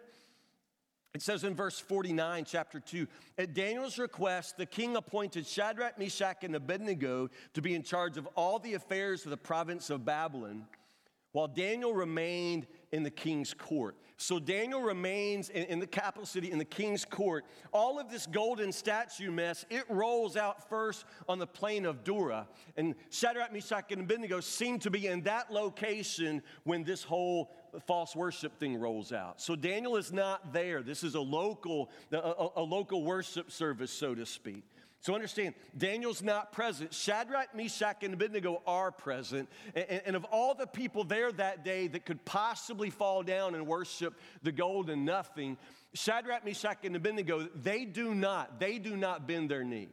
it 1.14 1.22
says 1.22 1.44
in 1.44 1.56
verse 1.56 1.80
49, 1.80 2.46
chapter 2.46 2.80
2, 2.80 3.06
at 3.38 3.54
Daniel's 3.54 4.00
request, 4.00 4.58
the 4.58 4.66
king 4.66 4.96
appointed 4.96 5.46
Shadrach, 5.46 6.00
Meshach, 6.00 6.44
and 6.44 6.56
Abednego 6.56 7.30
to 7.54 7.62
be 7.62 7.76
in 7.76 7.84
charge 7.84 8.18
of 8.18 8.28
all 8.36 8.60
the 8.60 8.76
affairs 8.76 9.26
of 9.26 9.32
the 9.32 9.38
province 9.38 9.90
of 9.90 10.06
Babylon, 10.06 10.66
while 11.32 11.48
Daniel 11.48 11.94
remained 11.94 12.68
in 12.92 13.04
the 13.04 13.10
king's 13.10 13.54
court. 13.54 13.96
So 14.18 14.38
Daniel 14.38 14.82
remains 14.82 15.50
in, 15.50 15.64
in, 15.64 15.80
the 15.80 15.88
capital 15.88 16.28
city, 16.28 16.52
in 16.52 16.60
the 16.60 16.66
king's 16.66 17.06
court. 17.06 17.44
All 17.72 18.00
of 18.00 18.12
this 18.12 18.28
golden 18.28 18.72
statue 18.72 19.32
mess, 19.32 19.66
it 19.72 19.84
rolls 19.90 20.38
out 20.38 20.70
first 20.70 21.06
on 21.28 21.40
the 21.40 21.48
plain 21.48 21.86
of 21.86 22.04
Dura. 22.04 22.48
And 22.78 22.94
Shadrach, 23.10 23.52
Meshach, 23.52 23.92
and 23.92 24.02
Abednego 24.02 24.40
seem 24.40 24.78
to 24.80 24.92
be 24.92 25.08
in 25.08 25.22
that 25.24 25.52
location 25.52 26.44
when 26.66 26.84
this 26.84 27.02
whole 27.02 27.52
false 27.88 28.16
worship 28.16 28.60
thing 28.60 28.78
rolls 28.78 29.12
out. 29.12 29.42
So 29.42 29.56
Daniel 29.56 29.96
is 29.96 30.12
not 30.12 30.54
there. 30.54 30.84
This 30.84 31.04
is 31.04 31.16
a 31.16 31.22
local, 31.22 31.90
a, 32.12 32.18
a, 32.18 32.50
a 32.58 32.62
local 32.62 33.04
worship 33.04 33.52
service, 33.52 33.92
so 33.92 34.14
to 34.14 34.26
speak. 34.26 34.66
So 35.02 35.16
understand, 35.16 35.56
Daniel's 35.76 36.22
not 36.22 36.52
present. 36.52 36.94
Shadrach, 36.94 37.56
Meshach, 37.56 38.04
and 38.04 38.14
Abednego 38.14 38.62
are 38.68 38.92
present. 38.92 39.50
And, 39.74 40.02
and, 40.06 40.16
of 40.16 40.26
all 40.26 40.54
the 40.54 40.68
people 40.68 41.04
there 41.04 41.32
that 41.32 41.66
day 41.66 41.88
that 41.88 42.06
could 42.06 42.24
possibly 42.24 42.92
fall 42.92 43.24
down 43.24 43.56
and 43.56 43.66
worship 43.66 44.14
the 44.44 44.52
gold 44.52 44.92
and 44.92 45.04
nothing, 45.04 45.58
Shadrach, 45.96 46.46
Meshach, 46.46 46.78
and 46.84 46.96
Abednego, 46.96 47.50
they 47.56 47.84
do 47.84 48.14
not, 48.14 48.60
they 48.60 48.78
do 48.78 48.96
not 48.96 49.28
bend 49.28 49.50
their 49.50 49.64
knee. 49.64 49.90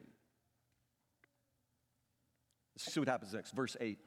Let's 2.77 2.93
see 2.93 3.01
what 3.01 3.09
happens 3.09 3.33
next. 3.33 3.53
Verse 3.53 3.79
8. 3.81 3.99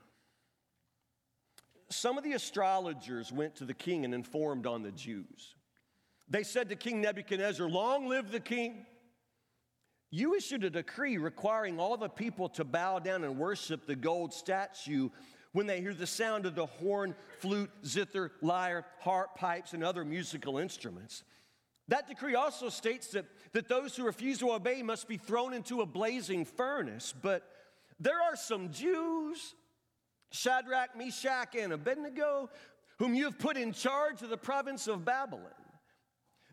Some 1.89 2.19
of 2.19 2.23
the 2.23 2.33
astrologers 2.33 3.31
went 3.31 3.55
to 3.55 3.65
the 3.65 3.73
king 3.73 4.05
and 4.05 4.13
informed 4.13 4.67
on 4.67 4.83
the 4.83 4.91
Jews. 4.91 5.55
They 6.29 6.43
said 6.43 6.69
to 6.69 6.75
King 6.75 7.01
Nebuchadnezzar, 7.01 7.67
Long 7.67 8.07
live 8.07 8.31
the 8.31 8.39
king! 8.39 8.85
You 10.11 10.35
issued 10.35 10.65
a 10.65 10.69
decree 10.69 11.17
requiring 11.17 11.79
all 11.79 11.95
the 11.95 12.09
people 12.09 12.49
to 12.49 12.65
bow 12.65 12.99
down 12.99 13.23
and 13.23 13.37
worship 13.37 13.87
the 13.87 13.95
gold 13.95 14.33
statue 14.33 15.09
when 15.53 15.67
they 15.67 15.79
hear 15.79 15.93
the 15.93 16.05
sound 16.07 16.45
of 16.45 16.53
the 16.53 16.65
horn, 16.65 17.15
flute, 17.39 17.71
zither, 17.85 18.33
lyre, 18.41 18.85
harp, 18.99 19.35
pipes, 19.37 19.71
and 19.71 19.83
other 19.83 20.03
musical 20.03 20.57
instruments. 20.57 21.23
That 21.87 22.09
decree 22.09 22.35
also 22.35 22.67
states 22.67 23.07
that, 23.07 23.25
that 23.53 23.69
those 23.69 23.95
who 23.95 24.03
refuse 24.03 24.39
to 24.39 24.51
obey 24.51 24.83
must 24.83 25.07
be 25.07 25.17
thrown 25.17 25.53
into 25.53 25.81
a 25.81 25.85
blazing 25.85 26.43
furnace. 26.43 27.13
But 27.19 27.43
there 27.97 28.21
are 28.21 28.35
some 28.35 28.71
Jews, 28.71 29.55
Shadrach, 30.31 30.97
Meshach, 30.97 31.55
and 31.55 31.71
Abednego, 31.71 32.49
whom 32.99 33.13
you 33.13 33.25
have 33.25 33.39
put 33.39 33.55
in 33.55 33.71
charge 33.71 34.21
of 34.21 34.29
the 34.29 34.37
province 34.37 34.87
of 34.87 35.05
Babylon. 35.05 35.45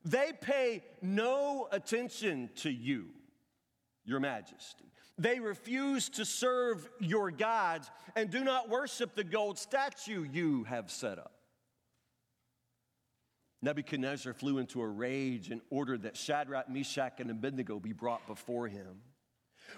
They 0.04 0.32
pay 0.40 0.84
no 1.02 1.68
attention 1.72 2.50
to 2.56 2.70
you 2.70 3.08
your 4.08 4.20
majesty. 4.20 4.84
They 5.18 5.40
refuse 5.40 6.08
to 6.10 6.24
serve 6.24 6.88
your 7.00 7.30
gods 7.30 7.90
and 8.16 8.30
do 8.30 8.44
not 8.44 8.68
worship 8.68 9.14
the 9.14 9.24
gold 9.24 9.58
statue 9.58 10.24
you 10.32 10.64
have 10.64 10.90
set 10.90 11.18
up. 11.18 11.32
Nebuchadnezzar 13.60 14.32
flew 14.32 14.58
into 14.58 14.80
a 14.80 14.86
rage 14.86 15.50
and 15.50 15.60
ordered 15.70 16.02
that 16.02 16.16
Shadrach, 16.16 16.70
Meshach, 16.70 17.18
and 17.18 17.30
Abednego 17.30 17.80
be 17.80 17.92
brought 17.92 18.24
before 18.28 18.68
him. 18.68 19.00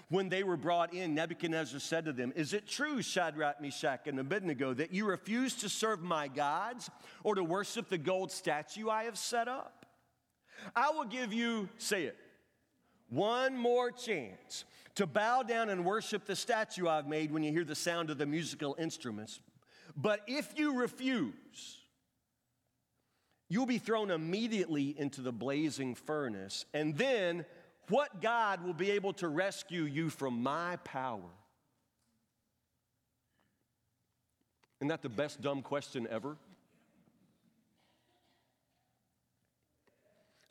When 0.09 0.29
they 0.29 0.43
were 0.43 0.57
brought 0.57 0.93
in, 0.93 1.15
Nebuchadnezzar 1.15 1.79
said 1.79 2.05
to 2.05 2.13
them, 2.13 2.31
Is 2.35 2.53
it 2.53 2.67
true, 2.67 3.01
Shadrach, 3.01 3.59
Meshach, 3.59 4.07
and 4.07 4.19
Abednego, 4.19 4.73
that 4.75 4.93
you 4.93 5.05
refuse 5.05 5.55
to 5.55 5.69
serve 5.69 6.01
my 6.01 6.27
gods 6.27 6.89
or 7.23 7.35
to 7.35 7.43
worship 7.43 7.89
the 7.89 7.97
gold 7.97 8.31
statue 8.31 8.89
I 8.89 9.05
have 9.05 9.17
set 9.17 9.47
up? 9.47 9.85
I 10.75 10.91
will 10.91 11.05
give 11.05 11.33
you, 11.33 11.67
say 11.77 12.03
it, 12.03 12.17
one 13.11 13.57
more 13.57 13.91
chance 13.91 14.63
to 14.95 15.05
bow 15.05 15.43
down 15.43 15.69
and 15.69 15.85
worship 15.85 16.25
the 16.25 16.35
statue 16.35 16.87
I've 16.87 17.07
made 17.07 17.31
when 17.31 17.43
you 17.43 17.51
hear 17.51 17.65
the 17.65 17.75
sound 17.75 18.09
of 18.09 18.17
the 18.17 18.25
musical 18.25 18.75
instruments. 18.79 19.39
But 19.95 20.21
if 20.27 20.57
you 20.57 20.79
refuse, 20.79 21.77
you'll 23.49 23.65
be 23.65 23.77
thrown 23.77 24.11
immediately 24.11 24.95
into 24.97 25.21
the 25.21 25.33
blazing 25.33 25.93
furnace. 25.93 26.65
And 26.73 26.97
then, 26.97 27.45
what 27.89 28.21
God 28.21 28.63
will 28.63 28.73
be 28.73 28.91
able 28.91 29.11
to 29.13 29.27
rescue 29.27 29.83
you 29.83 30.09
from 30.09 30.41
my 30.41 30.77
power? 30.77 31.19
Isn't 34.79 34.87
that 34.87 35.01
the 35.01 35.09
best 35.09 35.41
dumb 35.41 35.61
question 35.61 36.07
ever? 36.09 36.37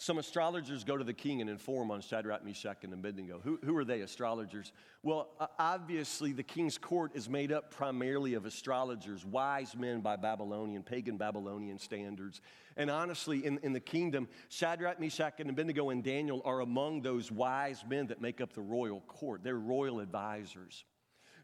Some 0.03 0.17
astrologers 0.17 0.83
go 0.83 0.97
to 0.97 1.05
the 1.05 1.13
king 1.13 1.43
and 1.43 1.51
inform 1.51 1.91
on 1.91 2.01
Shadrach, 2.01 2.43
Meshach, 2.43 2.85
and 2.85 2.95
Abednego. 2.95 3.39
Who, 3.45 3.59
who 3.63 3.77
are 3.77 3.85
they, 3.85 4.01
astrologers? 4.01 4.73
Well, 5.03 5.29
obviously, 5.59 6.33
the 6.33 6.43
king's 6.43 6.79
court 6.79 7.11
is 7.15 7.29
made 7.29 7.53
up 7.53 7.71
primarily 7.71 8.33
of 8.33 8.47
astrologers, 8.47 9.27
wise 9.27 9.77
men 9.77 10.01
by 10.01 10.17
Babylonian, 10.17 10.85
pagan 10.85 11.19
Babylonian 11.19 11.79
standards. 11.79 12.41
And 12.79 12.91
honestly, 12.91 13.45
in, 13.45 13.59
in 13.63 13.75
the 13.75 13.81
kingdom, 13.81 14.27
Shadrach, 14.49 14.99
Meshach, 15.01 15.35
and 15.39 15.51
Abednego 15.51 15.91
and 15.91 16.03
Daniel 16.03 16.41
are 16.47 16.61
among 16.61 17.03
those 17.03 17.31
wise 17.31 17.85
men 17.87 18.07
that 18.07 18.23
make 18.23 18.41
up 18.41 18.55
the 18.55 18.63
royal 18.63 19.03
court. 19.03 19.45
They're 19.45 19.59
royal 19.59 20.01
advisors. 20.01 20.83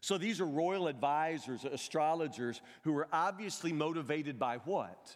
So 0.01 0.17
these 0.17 0.41
are 0.41 0.47
royal 0.47 0.87
advisors, 0.87 1.63
astrologers, 1.63 2.63
who 2.81 2.97
are 2.97 3.07
obviously 3.13 3.71
motivated 3.71 4.39
by 4.39 4.57
what? 4.65 5.15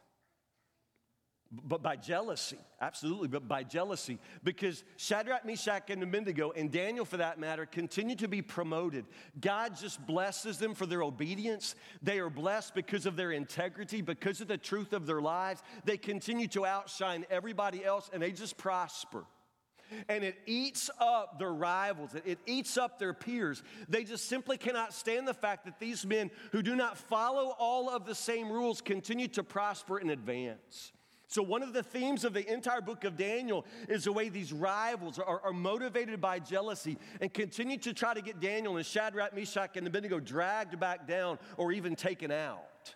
But 1.51 1.83
by 1.83 1.97
jealousy, 1.97 2.57
absolutely, 2.79 3.27
but 3.27 3.45
by 3.45 3.63
jealousy, 3.63 4.19
because 4.41 4.85
Shadrach, 4.95 5.45
Meshach, 5.45 5.89
and 5.89 6.01
Abednego, 6.01 6.51
and 6.51 6.71
Daniel 6.71 7.03
for 7.03 7.17
that 7.17 7.39
matter, 7.39 7.65
continue 7.65 8.15
to 8.15 8.27
be 8.29 8.41
promoted. 8.41 9.05
God 9.39 9.75
just 9.75 10.05
blesses 10.05 10.59
them 10.59 10.73
for 10.73 10.85
their 10.85 11.03
obedience. 11.03 11.75
They 12.01 12.19
are 12.19 12.29
blessed 12.29 12.73
because 12.73 13.05
of 13.05 13.17
their 13.17 13.31
integrity, 13.31 14.01
because 14.01 14.39
of 14.39 14.47
the 14.47 14.57
truth 14.57 14.93
of 14.93 15.05
their 15.05 15.21
lives. 15.21 15.61
They 15.83 15.97
continue 15.97 16.47
to 16.49 16.65
outshine 16.65 17.25
everybody 17.29 17.83
else, 17.83 18.09
and 18.13 18.23
they 18.23 18.31
just 18.31 18.57
prosper. 18.57 19.25
And 20.07 20.23
it 20.23 20.37
eats 20.45 20.89
up 21.01 21.37
their 21.37 21.51
rivals, 21.51 22.15
it 22.25 22.39
eats 22.45 22.77
up 22.77 22.97
their 22.97 23.13
peers. 23.13 23.61
They 23.89 24.05
just 24.05 24.29
simply 24.29 24.57
cannot 24.57 24.93
stand 24.93 25.27
the 25.27 25.33
fact 25.33 25.65
that 25.65 25.81
these 25.81 26.05
men 26.05 26.31
who 26.53 26.61
do 26.61 26.77
not 26.77 26.97
follow 26.97 27.53
all 27.59 27.89
of 27.89 28.05
the 28.05 28.15
same 28.15 28.49
rules 28.49 28.79
continue 28.79 29.27
to 29.29 29.43
prosper 29.43 29.97
and 29.97 30.09
advance. 30.09 30.93
So, 31.31 31.41
one 31.41 31.63
of 31.63 31.71
the 31.71 31.81
themes 31.81 32.25
of 32.25 32.33
the 32.33 32.51
entire 32.51 32.81
book 32.81 33.05
of 33.05 33.15
Daniel 33.15 33.65
is 33.87 34.03
the 34.03 34.11
way 34.11 34.27
these 34.27 34.51
rivals 34.51 35.17
are, 35.17 35.39
are, 35.39 35.53
motivated 35.53 36.19
by 36.19 36.39
jealousy 36.39 36.97
and 37.21 37.33
continue 37.33 37.77
to 37.77 37.93
try 37.93 38.13
to 38.13 38.21
get 38.21 38.41
Daniel 38.41 38.75
and 38.75 38.85
Shadrach, 38.85 39.33
Meshach, 39.33 39.77
and 39.77 39.87
Abednego 39.87 40.19
dragged 40.19 40.77
back 40.77 41.07
down 41.07 41.39
or 41.55 41.71
even 41.71 41.95
taken 41.95 42.31
out. 42.31 42.93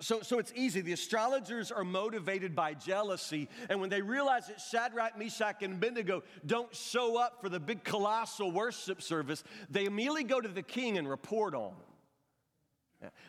So, 0.00 0.20
so 0.22 0.38
it's 0.38 0.52
easy. 0.54 0.80
The 0.80 0.92
astrologers 0.92 1.72
are 1.72 1.82
motivated 1.82 2.54
by 2.54 2.74
jealousy, 2.74 3.48
and 3.68 3.80
when 3.80 3.90
they 3.90 4.00
realize 4.00 4.46
that 4.46 4.60
Shadrach, 4.60 5.18
Meshach, 5.18 5.64
and 5.64 5.74
Abednego 5.74 6.22
don't 6.46 6.72
show 6.72 7.16
up 7.16 7.40
for 7.40 7.48
the 7.48 7.58
big 7.58 7.82
colossal 7.82 8.52
worship 8.52 9.02
service, 9.02 9.42
they 9.68 9.86
immediately 9.86 10.22
go 10.22 10.40
to 10.40 10.48
the 10.48 10.62
king 10.62 10.98
and 10.98 11.10
report 11.10 11.52
on 11.52 11.70
them. 11.70 11.85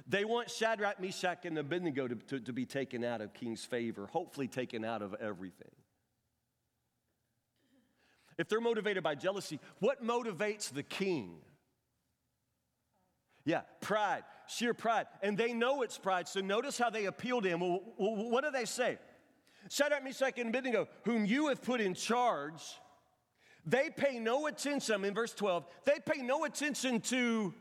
They 0.08 0.26
want 0.26 0.50
Shadrach, 0.50 1.00
Meshach, 1.00 1.46
and 1.46 1.58
Abednego 1.58 2.08
to, 2.08 2.16
to, 2.16 2.40
to 2.40 2.54
be 2.54 2.66
taken 2.66 3.04
out 3.04 3.22
of 3.22 3.34
king's 3.34 3.66
favor, 3.66 4.08
hopefully 4.08 4.48
taken 4.48 4.86
out 4.86 5.02
of 5.02 5.14
everything. 5.16 5.72
If 8.38 8.48
they're 8.48 8.62
motivated 8.62 9.04
by 9.04 9.16
jealousy, 9.16 9.60
what 9.80 10.06
motivates 10.06 10.72
the 10.72 10.84
king? 10.84 11.38
Yeah, 13.46 13.62
pride, 13.82 14.24
sheer 14.48 14.74
pride. 14.74 15.08
And 15.24 15.38
they 15.38 15.54
know 15.54 15.82
it's 15.82 15.98
pride, 15.98 16.28
so 16.28 16.40
notice 16.40 16.78
how 16.78 16.90
they 16.90 17.06
appeal 17.06 17.42
to 17.42 17.50
him. 17.50 17.60
Well, 17.60 17.82
what 17.98 18.44
do 18.44 18.52
they 18.52 18.66
say? 18.66 18.98
Shadrach, 19.70 20.04
Meshach, 20.04 20.38
and 20.38 20.50
Abednego, 20.50 20.88
whom 21.04 21.26
you 21.26 21.48
have 21.48 21.62
put 21.62 21.82
in 21.82 21.94
charge, 21.94 22.62
they 23.66 23.90
pay 23.90 24.20
no 24.20 24.48
attention, 24.48 25.04
in 25.04 25.14
verse 25.14 25.34
12, 25.34 25.66
they 25.84 26.00
pay 26.06 26.22
no 26.22 26.46
attention 26.46 27.02
to 27.02 27.54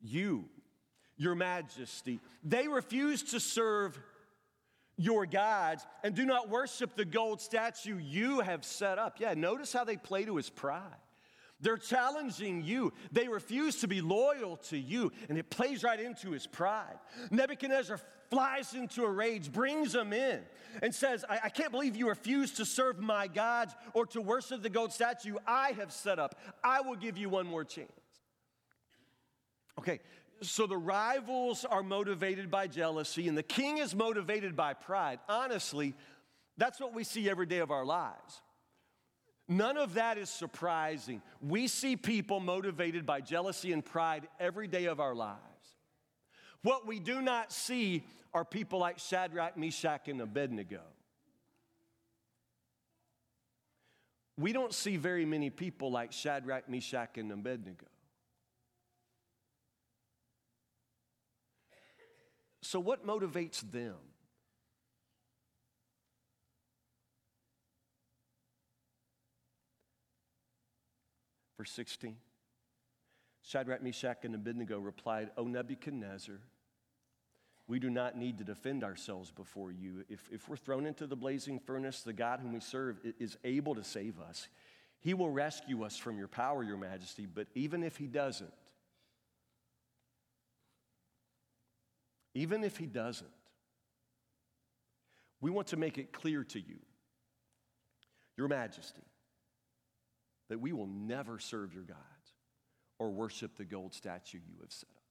you 0.00 0.48
your 1.16 1.34
majesty. 1.34 2.20
They 2.42 2.68
refuse 2.68 3.22
to 3.24 3.40
serve 3.40 3.98
your 4.96 5.26
gods 5.26 5.84
and 6.02 6.14
do 6.14 6.24
not 6.24 6.48
worship 6.48 6.96
the 6.96 7.04
gold 7.04 7.40
statue 7.40 7.98
you 7.98 8.40
have 8.40 8.64
set 8.64 8.98
up. 8.98 9.18
Yeah, 9.18 9.34
notice 9.34 9.72
how 9.72 9.84
they 9.84 9.96
play 9.96 10.24
to 10.24 10.36
his 10.36 10.50
pride. 10.50 10.82
They're 11.60 11.78
challenging 11.78 12.64
you. 12.64 12.92
They 13.12 13.28
refuse 13.28 13.76
to 13.76 13.88
be 13.88 14.00
loyal 14.00 14.56
to 14.68 14.76
you, 14.76 15.12
and 15.28 15.38
it 15.38 15.48
plays 15.48 15.84
right 15.84 15.98
into 15.98 16.32
his 16.32 16.44
pride. 16.46 16.98
Nebuchadnezzar 17.30 18.00
flies 18.30 18.74
into 18.74 19.04
a 19.04 19.10
rage, 19.10 19.52
brings 19.52 19.92
them 19.92 20.12
in, 20.12 20.40
and 20.82 20.92
says, 20.92 21.24
I, 21.28 21.38
I, 21.44 21.48
can't 21.50 21.70
believe 21.70 21.94
you 21.94 22.08
refuse 22.08 22.52
to 22.54 22.64
serve 22.64 22.98
my 22.98 23.28
gods 23.28 23.74
or 23.94 24.06
to 24.06 24.20
worship 24.20 24.62
the 24.62 24.70
gold 24.70 24.92
statue 24.92 25.36
I 25.46 25.72
have 25.72 25.92
set 25.92 26.18
up. 26.18 26.34
I 26.64 26.80
will 26.80 26.96
give 26.96 27.16
you 27.16 27.28
one 27.28 27.46
more 27.46 27.62
chance. 27.62 27.92
Okay, 29.78 30.00
so 30.42 30.66
the 30.66 30.76
rivals 30.76 31.64
are 31.64 31.82
motivated 31.82 32.50
by 32.50 32.66
jealousy, 32.66 33.28
and 33.28 33.36
the 33.36 33.42
king 33.42 33.78
is 33.78 33.94
motivated 33.94 34.56
by 34.56 34.74
pride. 34.74 35.18
Honestly, 35.28 35.94
that's 36.56 36.80
what 36.80 36.94
we 36.94 37.04
see 37.04 37.30
every 37.30 37.46
day 37.46 37.58
of 37.58 37.70
our 37.70 37.84
lives. 37.84 38.42
None 39.48 39.76
of 39.76 39.94
that 39.94 40.18
is 40.18 40.30
surprising. 40.30 41.20
We 41.40 41.68
see 41.68 41.96
people 41.96 42.40
motivated 42.40 43.04
by 43.04 43.20
jealousy 43.20 43.72
and 43.72 43.84
pride 43.84 44.28
every 44.38 44.68
day 44.68 44.86
of 44.86 45.00
our 45.00 45.14
lives. 45.14 45.40
What 46.62 46.86
we 46.86 47.00
do 47.00 47.20
not 47.20 47.52
see 47.52 48.04
are 48.32 48.44
people 48.44 48.78
like 48.78 48.98
Shadrach, 48.98 49.56
Meshach, 49.56 50.08
and 50.08 50.20
Abednego. 50.20 50.80
We 54.38 54.52
don't 54.52 54.72
see 54.72 54.96
very 54.96 55.26
many 55.26 55.50
people 55.50 55.90
like 55.90 56.12
Shadrach, 56.12 56.68
Meshach, 56.68 57.18
and 57.18 57.30
Abednego. 57.30 57.86
So, 62.62 62.78
what 62.78 63.06
motivates 63.06 63.60
them? 63.70 63.96
Verse 71.58 71.70
16 71.72 72.16
Shadrach, 73.44 73.82
Meshach, 73.82 74.24
and 74.24 74.34
Abednego 74.34 74.78
replied, 74.78 75.30
O 75.36 75.44
Nebuchadnezzar, 75.44 76.38
we 77.66 77.78
do 77.78 77.90
not 77.90 78.16
need 78.16 78.38
to 78.38 78.44
defend 78.44 78.84
ourselves 78.84 79.30
before 79.30 79.72
you. 79.72 80.04
If, 80.08 80.28
if 80.32 80.48
we're 80.48 80.56
thrown 80.56 80.86
into 80.86 81.06
the 81.06 81.16
blazing 81.16 81.58
furnace, 81.58 82.02
the 82.02 82.12
God 82.12 82.40
whom 82.40 82.52
we 82.52 82.60
serve 82.60 82.98
is 83.18 83.36
able 83.44 83.74
to 83.74 83.84
save 83.84 84.20
us. 84.20 84.48
He 85.00 85.14
will 85.14 85.30
rescue 85.30 85.82
us 85.82 85.96
from 85.96 86.18
your 86.18 86.28
power, 86.28 86.62
your 86.62 86.76
majesty. 86.76 87.26
But 87.26 87.48
even 87.54 87.82
if 87.82 87.96
he 87.96 88.06
doesn't, 88.06 88.52
even 92.34 92.64
if 92.64 92.76
he 92.76 92.86
doesn't, 92.86 93.28
we 95.40 95.50
want 95.50 95.68
to 95.68 95.76
make 95.76 95.98
it 95.98 96.12
clear 96.12 96.44
to 96.44 96.58
you, 96.58 96.78
your 98.36 98.48
majesty, 98.48 99.02
that 100.48 100.60
we 100.60 100.72
will 100.72 100.86
never 100.86 101.38
serve 101.38 101.74
your 101.74 101.82
gods 101.82 101.98
or 102.98 103.10
worship 103.10 103.56
the 103.56 103.64
gold 103.64 103.92
statue 103.92 104.38
you 104.38 104.60
have 104.60 104.72
set 104.72 104.88
up. 104.94 105.02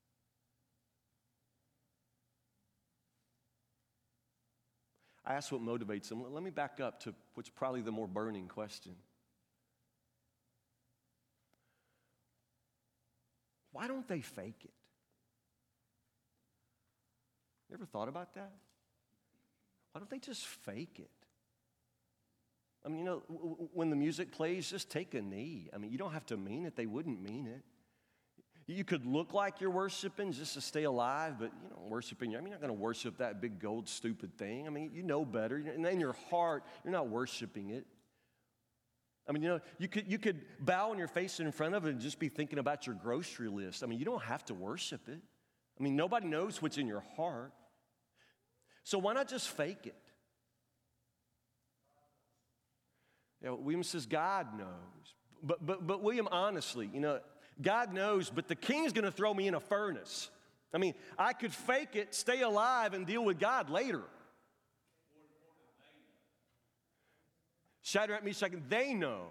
I 5.25 5.35
asked 5.35 5.51
what 5.51 5.61
motivates 5.61 6.09
them. 6.09 6.23
Let 6.33 6.41
me 6.41 6.49
back 6.49 6.79
up 6.79 7.01
to 7.01 7.13
what's 7.35 7.49
probably 7.49 7.81
the 7.81 7.91
more 7.91 8.07
burning 8.07 8.47
question. 8.47 8.95
Why 13.71 13.87
don't 13.87 14.07
they 14.07 14.21
fake 14.21 14.61
it? 14.63 14.73
You 17.71 17.77
ever 17.77 17.85
thought 17.85 18.09
about 18.09 18.33
that? 18.35 18.51
Why 19.91 19.99
don't 19.99 20.09
they 20.09 20.19
just 20.19 20.45
fake 20.45 20.99
it? 20.99 21.09
I 22.85 22.89
mean, 22.89 22.99
you 22.99 23.05
know, 23.05 23.23
when 23.73 23.89
the 23.89 23.95
music 23.95 24.31
plays, 24.31 24.69
just 24.69 24.89
take 24.89 25.13
a 25.13 25.21
knee. 25.21 25.69
I 25.73 25.77
mean, 25.77 25.91
you 25.91 25.97
don't 25.97 26.11
have 26.11 26.25
to 26.27 26.37
mean 26.37 26.65
it, 26.65 26.75
they 26.75 26.85
wouldn't 26.85 27.21
mean 27.21 27.47
it. 27.47 27.63
You 28.67 28.83
could 28.83 29.05
look 29.05 29.33
like 29.33 29.59
you're 29.59 29.71
worshiping 29.71 30.31
just 30.31 30.53
to 30.53 30.61
stay 30.61 30.83
alive, 30.83 31.35
but 31.39 31.51
you 31.63 31.69
know, 31.69 31.87
worshiping, 31.89 32.35
I 32.35 32.39
mean, 32.39 32.47
you're 32.47 32.59
not 32.59 32.61
going 32.61 32.75
to 32.75 32.81
worship 32.81 33.17
that 33.17 33.41
big 33.41 33.59
gold 33.59 33.89
stupid 33.89 34.37
thing. 34.37 34.67
I 34.67 34.69
mean, 34.69 34.91
you 34.93 35.03
know 35.03 35.25
better. 35.25 35.57
And 35.57 35.85
in 35.85 35.99
your 35.99 36.15
heart, 36.29 36.63
you're 36.83 36.93
not 36.93 37.09
worshiping 37.09 37.71
it. 37.71 37.85
I 39.27 39.31
mean, 39.33 39.43
you 39.43 39.49
know, 39.49 39.59
you 39.77 39.87
could, 39.87 40.09
you 40.09 40.17
could 40.17 40.41
bow 40.59 40.91
on 40.91 40.97
your 40.97 41.07
face 41.07 41.39
in 41.39 41.51
front 41.51 41.75
of 41.75 41.85
it 41.85 41.89
and 41.89 42.01
just 42.01 42.19
be 42.19 42.29
thinking 42.29 42.59
about 42.59 42.87
your 42.87 42.95
grocery 42.95 43.49
list. 43.49 43.83
I 43.83 43.87
mean, 43.87 43.99
you 43.99 44.05
don't 44.05 44.23
have 44.23 44.45
to 44.45 44.53
worship 44.53 45.07
it. 45.07 45.19
I 45.79 45.83
mean, 45.83 45.95
nobody 45.95 46.27
knows 46.27 46.61
what's 46.61 46.77
in 46.77 46.87
your 46.87 47.03
heart. 47.15 47.51
So 48.83 48.97
why 48.97 49.13
not 49.13 49.27
just 49.27 49.49
fake 49.49 49.85
it? 49.85 49.95
You 53.41 53.49
know, 53.49 53.55
William 53.55 53.83
says 53.83 54.05
God 54.05 54.57
knows. 54.57 54.67
But, 55.43 55.65
but, 55.65 55.87
but 55.87 56.03
William, 56.03 56.27
honestly, 56.31 56.89
you 56.93 56.99
know, 56.99 57.19
God 57.61 57.93
knows, 57.93 58.29
but 58.29 58.47
the 58.47 58.55
king's 58.55 58.93
gonna 58.93 59.11
throw 59.11 59.33
me 59.33 59.47
in 59.47 59.55
a 59.55 59.59
furnace. 59.59 60.29
I 60.73 60.77
mean, 60.77 60.93
I 61.17 61.33
could 61.33 61.53
fake 61.53 61.95
it, 61.95 62.15
stay 62.15 62.41
alive, 62.41 62.93
and 62.93 63.05
deal 63.05 63.25
with 63.25 63.39
God 63.39 63.69
later. 63.69 64.03
Shadrach, 67.81 68.23
Meshach, 68.23 68.53
they 68.69 68.93
know 68.93 69.27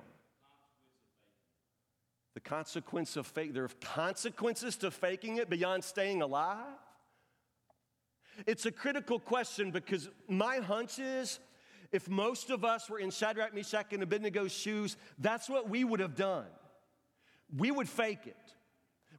the 2.35 2.41
consequence 2.41 3.17
of 3.17 3.27
fake. 3.27 3.55
There 3.55 3.65
are 3.65 3.71
consequences 3.81 4.77
to 4.79 4.91
faking 4.91 5.39
it 5.39 5.49
beyond 5.49 5.83
staying 5.85 6.21
alive. 6.21 6.67
It's 8.47 8.67
a 8.67 8.73
critical 8.73 9.19
question 9.19 9.71
because 9.71 10.09
my 10.29 10.59
hunch 10.59 10.99
is 10.99 11.39
if 11.93 12.09
most 12.09 12.51
of 12.51 12.65
us 12.65 12.89
were 12.89 12.99
in 12.99 13.11
Shadrach, 13.11 13.55
Meshach, 13.55 13.93
and 13.93 14.03
Abednego's 14.03 14.53
shoes, 14.53 14.97
that's 15.19 15.49
what 15.49 15.69
we 15.69 15.85
would 15.85 16.01
have 16.01 16.15
done 16.15 16.47
we 17.57 17.71
would 17.71 17.89
fake 17.89 18.27
it. 18.27 18.37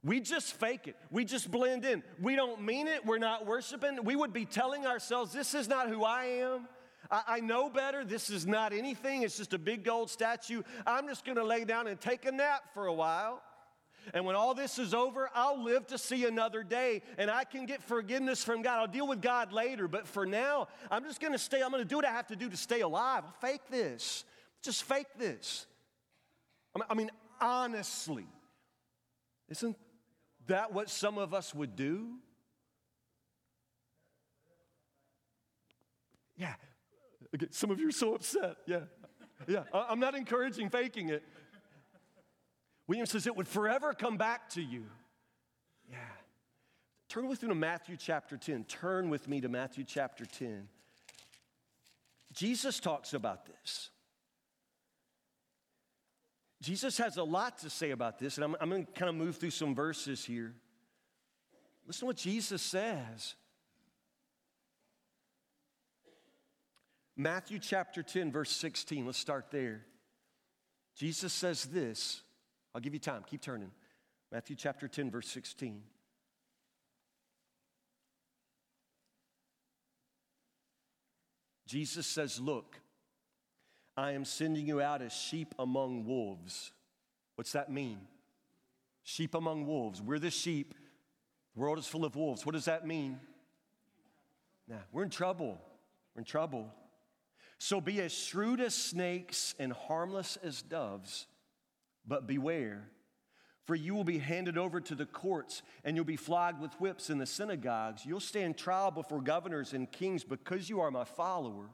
We 0.04 0.20
just 0.20 0.54
fake 0.54 0.88
it. 0.88 0.96
We 1.10 1.24
just 1.24 1.50
blend 1.50 1.84
in. 1.84 2.02
We 2.20 2.34
don't 2.34 2.62
mean 2.62 2.88
it. 2.88 3.06
We're 3.06 3.18
not 3.18 3.46
worshiping. 3.46 4.02
We 4.02 4.16
would 4.16 4.32
be 4.32 4.44
telling 4.44 4.84
ourselves, 4.84 5.32
this 5.32 5.54
is 5.54 5.68
not 5.68 5.88
who 5.88 6.04
I 6.04 6.24
am. 6.24 6.68
I, 7.10 7.22
I 7.28 7.40
know 7.40 7.70
better. 7.70 8.04
This 8.04 8.28
is 8.28 8.44
not 8.44 8.72
anything. 8.72 9.22
It's 9.22 9.36
just 9.36 9.54
a 9.54 9.58
big 9.58 9.84
gold 9.84 10.10
statue. 10.10 10.62
I'm 10.86 11.06
just 11.06 11.24
going 11.24 11.36
to 11.36 11.44
lay 11.44 11.64
down 11.64 11.86
and 11.86 12.00
take 12.00 12.24
a 12.26 12.32
nap 12.32 12.62
for 12.74 12.86
a 12.86 12.92
while. 12.92 13.42
And 14.14 14.24
when 14.24 14.36
all 14.36 14.54
this 14.54 14.78
is 14.78 14.94
over, 14.94 15.30
I'll 15.34 15.62
live 15.62 15.86
to 15.88 15.98
see 15.98 16.24
another 16.24 16.62
day 16.62 17.02
and 17.18 17.30
I 17.30 17.44
can 17.44 17.66
get 17.66 17.82
forgiveness 17.82 18.42
from 18.42 18.62
God. 18.62 18.80
I'll 18.80 18.86
deal 18.86 19.06
with 19.06 19.22
God 19.22 19.52
later. 19.52 19.88
But 19.88 20.06
for 20.06 20.26
now, 20.26 20.68
I'm 20.90 21.04
just 21.04 21.20
going 21.20 21.32
to 21.32 21.38
stay. 21.38 21.62
I'm 21.62 21.70
going 21.70 21.82
to 21.82 21.88
do 21.88 21.96
what 21.96 22.04
I 22.04 22.12
have 22.12 22.26
to 22.28 22.36
do 22.36 22.48
to 22.48 22.56
stay 22.56 22.80
alive. 22.80 23.24
I'll 23.26 23.34
fake 23.40 23.62
this. 23.70 24.24
Just 24.62 24.84
fake 24.84 25.06
this. 25.18 25.66
I 26.88 26.94
mean, 26.94 27.10
honestly. 27.40 28.26
Isn't 29.48 29.76
that 30.46 30.72
what 30.72 30.88
some 30.88 31.18
of 31.18 31.34
us 31.34 31.54
would 31.54 31.76
do? 31.76 32.14
Yeah. 36.36 36.54
Some 37.50 37.70
of 37.70 37.78
you 37.78 37.88
are 37.88 37.92
so 37.92 38.14
upset. 38.14 38.56
Yeah. 38.66 38.80
Yeah. 39.46 39.64
I'm 39.72 40.00
not 40.00 40.14
encouraging 40.14 40.70
faking 40.70 41.10
it. 41.10 41.22
William 42.86 43.06
says 43.06 43.26
it 43.26 43.36
would 43.36 43.48
forever 43.48 43.92
come 43.92 44.16
back 44.16 44.50
to 44.50 44.62
you. 44.62 44.84
Yeah. 45.90 45.98
Turn 47.08 47.28
with 47.28 47.42
me 47.42 47.48
to 47.48 47.54
Matthew 47.54 47.96
chapter 47.96 48.36
10. 48.36 48.64
Turn 48.64 49.10
with 49.10 49.28
me 49.28 49.40
to 49.40 49.48
Matthew 49.48 49.84
chapter 49.84 50.24
10. 50.24 50.68
Jesus 52.32 52.80
talks 52.80 53.12
about 53.12 53.46
this. 53.46 53.90
Jesus 56.62 56.96
has 56.98 57.16
a 57.16 57.24
lot 57.24 57.58
to 57.58 57.70
say 57.70 57.90
about 57.90 58.18
this, 58.18 58.36
and 58.36 58.44
I'm, 58.44 58.56
I'm 58.60 58.70
going 58.70 58.86
to 58.86 58.92
kind 58.92 59.08
of 59.08 59.14
move 59.14 59.36
through 59.36 59.50
some 59.50 59.74
verses 59.74 60.24
here. 60.24 60.54
Listen 61.86 62.00
to 62.00 62.06
what 62.06 62.16
Jesus 62.16 62.62
says. 62.62 63.34
Matthew 67.16 67.58
chapter 67.58 68.02
10, 68.02 68.32
verse 68.32 68.50
16. 68.50 69.04
Let's 69.04 69.18
start 69.18 69.50
there. 69.50 69.82
Jesus 70.96 71.32
says 71.32 71.64
this. 71.64 72.22
I'll 72.74 72.80
give 72.80 72.94
you 72.94 73.00
time. 73.00 73.22
Keep 73.26 73.42
turning. 73.42 73.70
Matthew 74.30 74.56
chapter 74.56 74.88
10, 74.88 75.10
verse 75.10 75.28
16. 75.28 75.82
Jesus 81.66 82.06
says, 82.06 82.40
Look, 82.40 82.80
I 83.96 84.12
am 84.12 84.24
sending 84.24 84.66
you 84.66 84.80
out 84.80 85.02
as 85.02 85.12
sheep 85.12 85.54
among 85.58 86.04
wolves. 86.06 86.72
What's 87.36 87.52
that 87.52 87.70
mean? 87.70 87.98
Sheep 89.04 89.34
among 89.34 89.66
wolves. 89.66 90.00
We're 90.00 90.18
the 90.18 90.30
sheep. 90.30 90.74
The 91.54 91.60
world 91.60 91.78
is 91.78 91.86
full 91.86 92.04
of 92.04 92.16
wolves. 92.16 92.46
What 92.46 92.52
does 92.52 92.66
that 92.66 92.86
mean? 92.86 93.20
Now, 94.68 94.80
we're 94.92 95.02
in 95.02 95.10
trouble. 95.10 95.60
We're 96.14 96.20
in 96.20 96.24
trouble. 96.24 96.72
So 97.58 97.80
be 97.80 98.00
as 98.00 98.12
shrewd 98.12 98.60
as 98.60 98.74
snakes 98.74 99.54
and 99.58 99.72
harmless 99.72 100.36
as 100.42 100.62
doves, 100.62 101.26
but 102.06 102.26
beware, 102.26 102.88
for 103.64 103.74
you 103.74 103.94
will 103.94 104.04
be 104.04 104.18
handed 104.18 104.58
over 104.58 104.80
to 104.80 104.94
the 104.94 105.06
courts 105.06 105.62
and 105.84 105.96
you'll 105.96 106.04
be 106.04 106.16
flogged 106.16 106.60
with 106.60 106.72
whips 106.80 107.10
in 107.10 107.18
the 107.18 107.26
synagogues. 107.26 108.04
You'll 108.04 108.20
stand 108.20 108.56
trial 108.56 108.90
before 108.90 109.20
governors 109.20 109.72
and 109.72 109.90
kings 109.90 110.24
because 110.24 110.68
you 110.68 110.80
are 110.80 110.90
my 110.90 111.04
followers. 111.04 111.68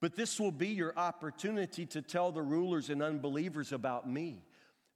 But 0.00 0.16
this 0.16 0.40
will 0.40 0.50
be 0.50 0.68
your 0.68 0.92
opportunity 0.98 1.86
to 1.86 2.02
tell 2.02 2.32
the 2.32 2.42
rulers 2.42 2.90
and 2.90 3.02
unbelievers 3.02 3.72
about 3.72 4.08
me. 4.08 4.42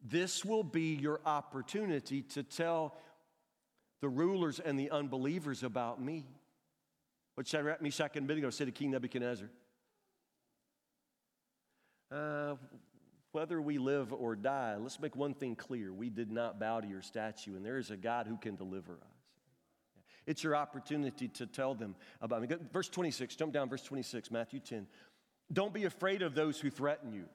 This 0.03 0.45
will 0.45 0.65
be 0.65 0.95
your 0.95 1.21
opportunity 1.25 2.23
to 2.23 2.43
tell 2.43 2.97
the 4.01 4.09
rulers 4.09 4.59
and 4.59 4.79
the 4.79 4.91
unbelievers 4.91 5.63
about 5.63 6.03
me. 6.03 6.27
What 7.35 7.47
Shadrach, 7.47 7.83
Meshach, 7.83 8.17
and 8.17 8.25
Abednego 8.25 8.51
said 8.51 8.67
to 8.67 8.73
King 8.73 8.91
Nebuchadnezzar. 8.93 9.49
Uh, 12.11 12.55
whether 13.37 13.61
we 13.61 13.77
live 13.77 14.15
or 14.15 14.35
die, 14.35 14.77
let's 14.81 14.99
make 14.99 15.15
one 15.15 15.35
thing 15.35 15.55
clear. 15.55 15.93
We 15.93 16.09
did 16.09 16.33
not 16.33 16.59
bow 16.59 16.81
to 16.81 16.89
your 16.89 17.03
statue, 17.03 17.55
and 17.55 17.63
there 17.63 17.77
is 17.77 17.91
a 17.91 17.97
God 17.97 18.27
who 18.27 18.39
can 18.39 18.57
deliver 18.57 18.95
us. 18.95 19.17
It's 20.25 20.43
your 20.43 20.57
opportunity 20.57 21.29
to 21.29 21.47
tell 21.47 21.75
them 21.75 21.97
about 22.23 22.41
me. 22.41 22.49
Verse 22.73 22.89
26, 22.89 23.37
jump 23.37 23.53
down, 23.53 23.69
verse 23.69 23.83
26, 23.83 24.31
Matthew 24.31 24.61
10. 24.61 24.87
Don't 25.53 25.75
be 25.75 25.85
afraid 25.85 26.23
of 26.23 26.35
those 26.35 26.59
who 26.59 26.71
threaten 26.71 27.13
you. 27.13 27.27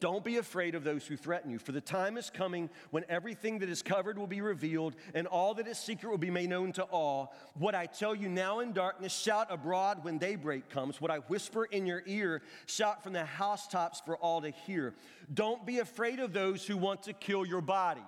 Don't 0.00 0.24
be 0.24 0.38
afraid 0.38 0.74
of 0.74 0.82
those 0.82 1.06
who 1.06 1.14
threaten 1.14 1.50
you, 1.50 1.58
for 1.58 1.72
the 1.72 1.80
time 1.80 2.16
is 2.16 2.30
coming 2.30 2.70
when 2.90 3.04
everything 3.10 3.58
that 3.58 3.68
is 3.68 3.82
covered 3.82 4.18
will 4.18 4.26
be 4.26 4.40
revealed, 4.40 4.96
and 5.12 5.26
all 5.26 5.52
that 5.54 5.68
is 5.68 5.78
secret 5.78 6.08
will 6.08 6.16
be 6.16 6.30
made 6.30 6.48
known 6.48 6.72
to 6.72 6.84
all. 6.84 7.34
What 7.52 7.74
I 7.74 7.84
tell 7.84 8.14
you 8.14 8.30
now 8.30 8.60
in 8.60 8.72
darkness, 8.72 9.12
shout 9.12 9.48
abroad 9.50 10.02
when 10.02 10.16
daybreak 10.16 10.70
comes. 10.70 11.02
What 11.02 11.10
I 11.10 11.18
whisper 11.18 11.66
in 11.66 11.84
your 11.84 12.02
ear, 12.06 12.40
shout 12.64 13.02
from 13.02 13.12
the 13.12 13.26
housetops 13.26 14.00
for 14.06 14.16
all 14.16 14.40
to 14.40 14.50
hear. 14.50 14.94
Don't 15.32 15.66
be 15.66 15.80
afraid 15.80 16.18
of 16.18 16.32
those 16.32 16.66
who 16.66 16.78
want 16.78 17.02
to 17.02 17.12
kill 17.12 17.44
your 17.44 17.60
body. 17.60 18.00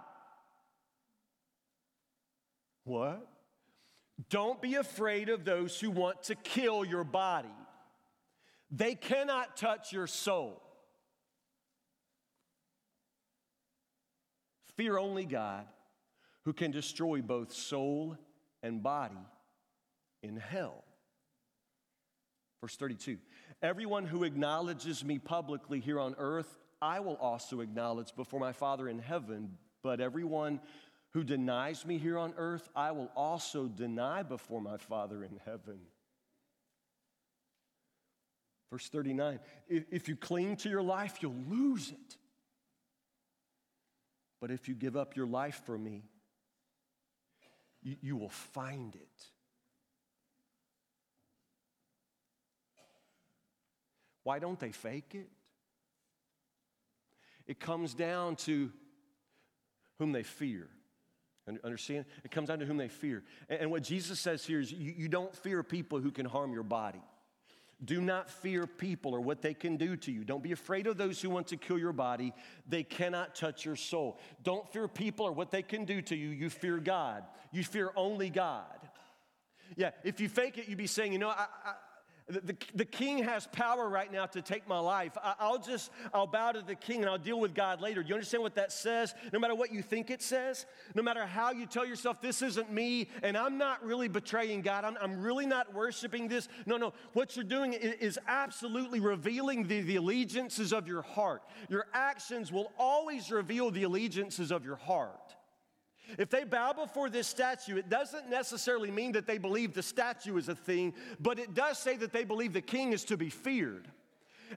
What? 2.84 3.28
Don't 4.30 4.62
be 4.62 4.76
afraid 4.76 5.28
of 5.28 5.44
those 5.44 5.78
who 5.78 5.90
want 5.90 6.22
to 6.24 6.36
kill 6.36 6.86
your 6.86 7.04
body. 7.04 7.48
They 8.70 8.94
cannot 8.94 9.58
touch 9.58 9.92
your 9.92 10.06
soul. 10.06 10.62
Fear 14.76 14.98
only 14.98 15.24
God, 15.24 15.66
who 16.44 16.52
can 16.52 16.70
destroy 16.70 17.20
both 17.20 17.52
soul 17.52 18.16
and 18.62 18.82
body 18.82 19.14
in 20.22 20.36
hell. 20.36 20.84
Verse 22.60 22.76
32 22.76 23.18
Everyone 23.60 24.06
who 24.06 24.24
acknowledges 24.24 25.04
me 25.04 25.18
publicly 25.18 25.80
here 25.80 26.00
on 26.00 26.14
earth, 26.18 26.58
I 26.80 27.00
will 27.00 27.16
also 27.16 27.60
acknowledge 27.60 28.14
before 28.16 28.40
my 28.40 28.52
Father 28.52 28.88
in 28.88 28.98
heaven. 28.98 29.56
But 29.82 30.00
everyone 30.00 30.60
who 31.12 31.24
denies 31.24 31.84
me 31.84 31.98
here 31.98 32.18
on 32.18 32.34
earth, 32.36 32.68
I 32.74 32.92
will 32.92 33.10
also 33.14 33.66
deny 33.66 34.22
before 34.22 34.60
my 34.60 34.78
Father 34.78 35.22
in 35.22 35.40
heaven. 35.44 35.80
Verse 38.70 38.88
39 38.88 39.38
If 39.68 40.08
you 40.08 40.16
cling 40.16 40.56
to 40.58 40.70
your 40.70 40.82
life, 40.82 41.18
you'll 41.20 41.36
lose 41.48 41.90
it. 41.90 42.16
But 44.42 44.50
if 44.50 44.68
you 44.68 44.74
give 44.74 44.96
up 44.96 45.14
your 45.14 45.28
life 45.28 45.62
for 45.64 45.78
me, 45.78 46.02
you, 47.80 47.94
you 48.02 48.16
will 48.16 48.28
find 48.28 48.92
it. 48.92 49.26
Why 54.24 54.40
don't 54.40 54.58
they 54.58 54.72
fake 54.72 55.14
it? 55.14 55.28
It 57.46 57.60
comes 57.60 57.94
down 57.94 58.34
to 58.36 58.72
whom 60.00 60.10
they 60.10 60.24
fear. 60.24 60.68
Understand? 61.62 62.06
It 62.24 62.32
comes 62.32 62.48
down 62.48 62.58
to 62.58 62.66
whom 62.66 62.78
they 62.78 62.88
fear. 62.88 63.22
And 63.48 63.70
what 63.70 63.84
Jesus 63.84 64.18
says 64.18 64.44
here 64.44 64.58
is 64.58 64.72
you, 64.72 64.92
you 64.96 65.08
don't 65.08 65.34
fear 65.36 65.62
people 65.62 66.00
who 66.00 66.10
can 66.10 66.26
harm 66.26 66.52
your 66.52 66.64
body. 66.64 67.02
Do 67.84 68.00
not 68.00 68.30
fear 68.30 68.66
people 68.66 69.14
or 69.14 69.20
what 69.20 69.42
they 69.42 69.54
can 69.54 69.76
do 69.76 69.96
to 69.96 70.12
you. 70.12 70.24
Don't 70.24 70.42
be 70.42 70.52
afraid 70.52 70.86
of 70.86 70.96
those 70.96 71.20
who 71.20 71.30
want 71.30 71.48
to 71.48 71.56
kill 71.56 71.78
your 71.78 71.92
body. 71.92 72.32
They 72.68 72.84
cannot 72.84 73.34
touch 73.34 73.64
your 73.64 73.76
soul. 73.76 74.20
Don't 74.44 74.70
fear 74.72 74.86
people 74.86 75.26
or 75.26 75.32
what 75.32 75.50
they 75.50 75.62
can 75.62 75.84
do 75.84 76.00
to 76.02 76.16
you. 76.16 76.28
You 76.28 76.48
fear 76.48 76.78
God. 76.78 77.24
You 77.50 77.64
fear 77.64 77.90
only 77.96 78.30
God. 78.30 78.78
Yeah, 79.76 79.90
if 80.04 80.20
you 80.20 80.28
fake 80.28 80.58
it, 80.58 80.68
you'd 80.68 80.78
be 80.78 80.86
saying, 80.86 81.12
you 81.12 81.18
know, 81.18 81.30
I, 81.30 81.46
I 81.64 81.74
the, 82.28 82.56
the, 82.74 82.84
king 82.84 83.24
has 83.24 83.46
power 83.48 83.88
right 83.88 84.10
now 84.10 84.26
to 84.26 84.42
take 84.42 84.68
my 84.68 84.78
life. 84.78 85.16
I, 85.22 85.50
will 85.50 85.58
just, 85.58 85.90
I'll 86.14 86.26
bow 86.26 86.52
to 86.52 86.62
the 86.62 86.74
king 86.74 87.00
and 87.00 87.10
I'll 87.10 87.18
deal 87.18 87.40
with 87.40 87.54
God 87.54 87.80
later. 87.80 88.02
Do 88.02 88.08
you 88.08 88.14
understand 88.14 88.42
what 88.42 88.54
that 88.54 88.72
says? 88.72 89.14
No 89.32 89.38
matter 89.38 89.54
what 89.54 89.72
you 89.72 89.82
think 89.82 90.10
it 90.10 90.22
says, 90.22 90.66
no 90.94 91.02
matter 91.02 91.26
how 91.26 91.52
you 91.52 91.66
tell 91.66 91.84
yourself, 91.84 92.20
this 92.20 92.40
isn't 92.42 92.72
me, 92.72 93.08
and 93.22 93.36
I'm 93.36 93.58
not 93.58 93.84
really 93.84 94.08
betraying 94.08 94.62
God, 94.62 94.84
I'm, 94.84 94.96
I'm 95.00 95.20
really 95.20 95.46
not 95.46 95.74
worshiping 95.74 96.28
this. 96.28 96.48
No, 96.64 96.76
no. 96.76 96.92
What 97.12 97.36
you're 97.36 97.44
doing 97.44 97.72
is, 97.72 97.94
is 97.94 98.18
absolutely 98.28 99.00
revealing 99.00 99.66
the, 99.66 99.80
the 99.80 99.96
allegiances 99.96 100.72
of 100.72 100.86
your 100.86 101.02
heart. 101.02 101.42
Your 101.68 101.86
actions 101.92 102.52
will 102.52 102.72
always 102.78 103.30
reveal 103.30 103.70
the 103.70 103.82
allegiances 103.82 104.50
of 104.50 104.64
your 104.64 104.76
heart. 104.76 105.34
If 106.18 106.30
they 106.30 106.44
bow 106.44 106.72
before 106.72 107.08
this 107.08 107.26
statue, 107.26 107.76
it 107.76 107.88
doesn't 107.88 108.28
necessarily 108.28 108.90
mean 108.90 109.12
that 109.12 109.26
they 109.26 109.38
believe 109.38 109.72
the 109.72 109.82
statue 109.82 110.36
is 110.36 110.48
a 110.48 110.54
thing, 110.54 110.94
but 111.20 111.38
it 111.38 111.54
does 111.54 111.78
say 111.78 111.96
that 111.96 112.12
they 112.12 112.24
believe 112.24 112.52
the 112.52 112.60
king 112.60 112.92
is 112.92 113.04
to 113.04 113.16
be 113.16 113.30
feared. 113.30 113.88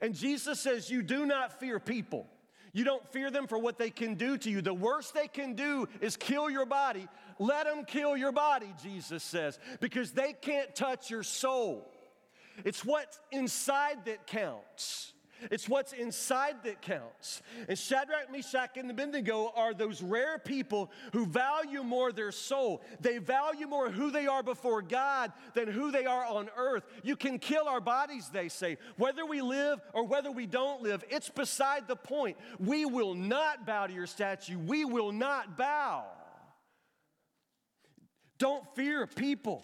And 0.02 0.14
Jesus 0.14 0.60
says, 0.60 0.90
You 0.90 1.02
do 1.02 1.26
not 1.26 1.60
fear 1.60 1.80
people. 1.80 2.28
You 2.74 2.84
don't 2.84 3.08
fear 3.14 3.32
them 3.32 3.48
for 3.48 3.58
what 3.58 3.78
they 3.78 3.90
can 3.90 4.16
do 4.16 4.38
to 4.38 4.50
you. 4.50 4.62
The 4.62 4.74
worst 4.74 5.14
they 5.14 5.30
can 5.30 5.54
do 5.54 5.88
is 6.02 6.18
kill 6.18 6.50
your 6.50 6.66
body. 6.66 7.08
Let 7.40 7.68
them 7.68 7.86
kill 7.86 8.18
your 8.18 8.34
body, 8.34 8.74
Jesus 8.84 9.24
says, 9.24 9.60
because 9.80 10.12
they 10.12 10.34
can't 10.34 10.76
touch 10.76 11.10
your 11.10 11.24
soul. 11.24 11.90
It's 12.66 12.84
what's 12.84 13.18
inside 13.32 14.06
that 14.06 14.28
counts. 14.28 15.14
It's 15.52 15.70
what's 15.70 15.94
inside 15.94 16.64
that 16.64 16.82
counts. 16.82 17.42
And 17.68 17.78
Shadrach, 17.78 18.32
Meshach, 18.32 18.78
and 18.78 18.90
Abednego 18.90 19.52
are 19.56 19.74
those 19.74 20.02
rare 20.02 20.40
people 20.40 20.92
who 21.14 21.26
value 21.26 21.84
more 21.84 22.12
their 22.12 22.32
soul. 22.32 22.82
They 23.00 23.18
value 23.18 23.68
more 23.68 23.90
who 23.90 24.12
they 24.12 24.28
are 24.28 24.44
before 24.44 24.82
God 24.82 25.32
than 25.54 25.68
who 25.68 25.92
they 25.92 26.06
are 26.06 26.26
on 26.26 26.50
earth. 26.58 26.84
You 27.04 27.16
can 27.16 27.40
kill 27.40 27.68
our 27.68 27.82
bodies, 27.82 28.30
they 28.30 28.50
say. 28.50 28.78
Whether 28.98 29.26
we 29.26 29.42
live 29.42 29.80
or 29.94 30.06
whether 30.06 30.32
we 30.32 30.46
don't 30.46 30.82
live, 30.82 31.04
it's 31.10 31.30
beside 31.30 31.88
the 31.88 31.96
point. 31.96 32.38
We 32.60 32.86
will 32.86 33.16
not 33.16 33.66
bow 33.66 33.88
to 33.88 33.94
your 33.94 34.08
statue. 34.08 34.58
We 34.58 34.86
will 34.86 35.12
not 35.12 35.58
bow. 35.58 36.06
Don't 38.38 38.64
fear 38.76 39.08
people. 39.08 39.64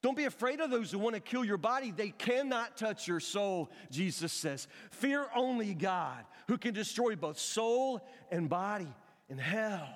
Don't 0.00 0.16
be 0.16 0.24
afraid 0.24 0.60
of 0.60 0.70
those 0.70 0.92
who 0.92 0.98
want 0.98 1.16
to 1.16 1.20
kill 1.20 1.44
your 1.44 1.56
body. 1.56 1.90
They 1.90 2.10
cannot 2.10 2.76
touch 2.76 3.08
your 3.08 3.18
soul, 3.18 3.70
Jesus 3.90 4.32
says. 4.32 4.68
Fear 4.90 5.26
only 5.34 5.74
God, 5.74 6.24
who 6.46 6.56
can 6.56 6.72
destroy 6.72 7.16
both 7.16 7.38
soul 7.38 8.06
and 8.30 8.48
body 8.48 8.92
in 9.28 9.38
hell. 9.38 9.88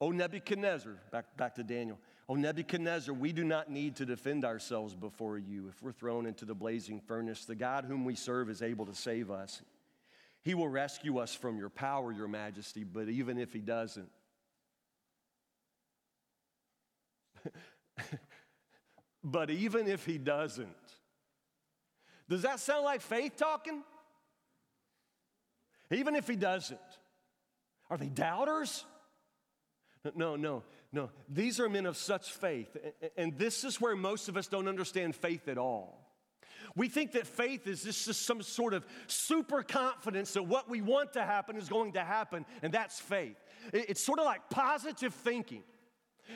Oh, 0.00 0.10
Nebuchadnezzar, 0.10 0.92
back, 1.10 1.36
back 1.36 1.54
to 1.54 1.64
Daniel. 1.64 1.98
Oh, 2.28 2.34
Nebuchadnezzar, 2.34 3.14
we 3.14 3.32
do 3.32 3.44
not 3.44 3.70
need 3.70 3.96
to 3.96 4.06
defend 4.06 4.44
ourselves 4.44 4.94
before 4.94 5.38
you 5.38 5.68
if 5.68 5.82
we're 5.82 5.92
thrown 5.92 6.26
into 6.26 6.44
the 6.44 6.54
blazing 6.54 7.00
furnace. 7.00 7.44
The 7.44 7.54
God 7.54 7.84
whom 7.84 8.04
we 8.04 8.14
serve 8.14 8.50
is 8.50 8.62
able 8.62 8.86
to 8.86 8.94
save 8.94 9.30
us. 9.30 9.62
He 10.42 10.54
will 10.54 10.68
rescue 10.68 11.18
us 11.18 11.34
from 11.34 11.58
your 11.58 11.70
power, 11.70 12.12
your 12.12 12.28
majesty, 12.28 12.84
but 12.84 13.08
even 13.08 13.38
if 13.38 13.52
he 13.52 13.60
doesn't, 13.60 14.08
but 19.24 19.50
even 19.50 19.86
if 19.86 20.04
he 20.04 20.18
doesn't, 20.18 20.68
does 22.28 22.42
that 22.42 22.60
sound 22.60 22.84
like 22.84 23.00
faith 23.00 23.36
talking? 23.36 23.82
Even 25.90 26.16
if 26.16 26.26
he 26.26 26.36
doesn't, 26.36 26.80
are 27.88 27.96
they 27.96 28.08
doubters? 28.08 28.84
No, 30.14 30.36
no, 30.36 30.62
no. 30.92 31.10
These 31.28 31.60
are 31.60 31.68
men 31.68 31.86
of 31.86 31.96
such 31.96 32.32
faith. 32.32 32.76
And 33.16 33.36
this 33.38 33.64
is 33.64 33.80
where 33.80 33.96
most 33.96 34.28
of 34.28 34.36
us 34.36 34.46
don't 34.46 34.68
understand 34.68 35.14
faith 35.14 35.48
at 35.48 35.58
all. 35.58 36.02
We 36.74 36.88
think 36.88 37.12
that 37.12 37.26
faith 37.26 37.66
is 37.66 37.84
just 37.84 38.22
some 38.26 38.42
sort 38.42 38.74
of 38.74 38.84
super 39.06 39.62
confidence 39.62 40.32
that 40.34 40.42
what 40.42 40.68
we 40.68 40.82
want 40.82 41.12
to 41.14 41.22
happen 41.22 41.56
is 41.56 41.68
going 41.68 41.92
to 41.92 42.04
happen, 42.04 42.44
and 42.62 42.72
that's 42.72 43.00
faith. 43.00 43.36
It's 43.72 44.04
sort 44.04 44.18
of 44.18 44.24
like 44.24 44.50
positive 44.50 45.14
thinking. 45.14 45.62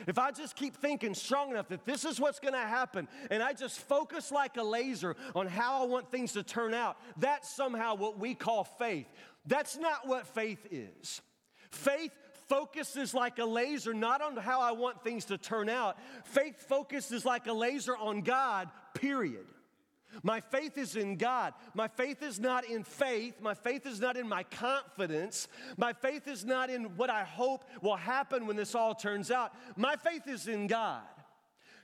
If 0.07 0.17
I 0.17 0.31
just 0.31 0.55
keep 0.55 0.75
thinking 0.75 1.13
strong 1.13 1.51
enough 1.51 1.69
that 1.69 1.85
this 1.85 2.05
is 2.05 2.19
what's 2.19 2.39
going 2.39 2.53
to 2.53 2.59
happen, 2.59 3.07
and 3.29 3.41
I 3.43 3.53
just 3.53 3.79
focus 3.79 4.31
like 4.31 4.57
a 4.57 4.63
laser 4.63 5.15
on 5.35 5.47
how 5.47 5.83
I 5.83 5.85
want 5.85 6.11
things 6.11 6.33
to 6.33 6.43
turn 6.43 6.73
out, 6.73 6.97
that's 7.17 7.49
somehow 7.49 7.95
what 7.95 8.19
we 8.19 8.33
call 8.33 8.63
faith. 8.63 9.07
That's 9.45 9.77
not 9.77 10.07
what 10.07 10.27
faith 10.27 10.65
is. 10.71 11.21
Faith 11.71 12.11
focuses 12.47 13.13
like 13.13 13.39
a 13.39 13.45
laser 13.45 13.93
not 13.93 14.21
on 14.21 14.35
how 14.35 14.59
I 14.59 14.73
want 14.73 15.03
things 15.03 15.25
to 15.25 15.37
turn 15.37 15.69
out, 15.69 15.97
faith 16.25 16.57
focuses 16.67 17.23
like 17.23 17.47
a 17.47 17.53
laser 17.53 17.95
on 17.95 18.21
God, 18.21 18.69
period. 18.93 19.45
My 20.23 20.39
faith 20.39 20.77
is 20.77 20.95
in 20.95 21.15
God. 21.15 21.53
My 21.73 21.87
faith 21.87 22.21
is 22.21 22.39
not 22.39 22.65
in 22.65 22.83
faith. 22.83 23.35
My 23.41 23.53
faith 23.53 23.85
is 23.85 23.99
not 23.99 24.17
in 24.17 24.27
my 24.27 24.43
confidence. 24.43 25.47
My 25.77 25.93
faith 25.93 26.27
is 26.27 26.45
not 26.45 26.69
in 26.69 26.95
what 26.97 27.09
I 27.09 27.23
hope 27.23 27.65
will 27.81 27.95
happen 27.95 28.45
when 28.45 28.55
this 28.55 28.75
all 28.75 28.93
turns 28.93 29.31
out. 29.31 29.53
My 29.75 29.95
faith 29.95 30.27
is 30.27 30.47
in 30.47 30.67
God. 30.67 31.01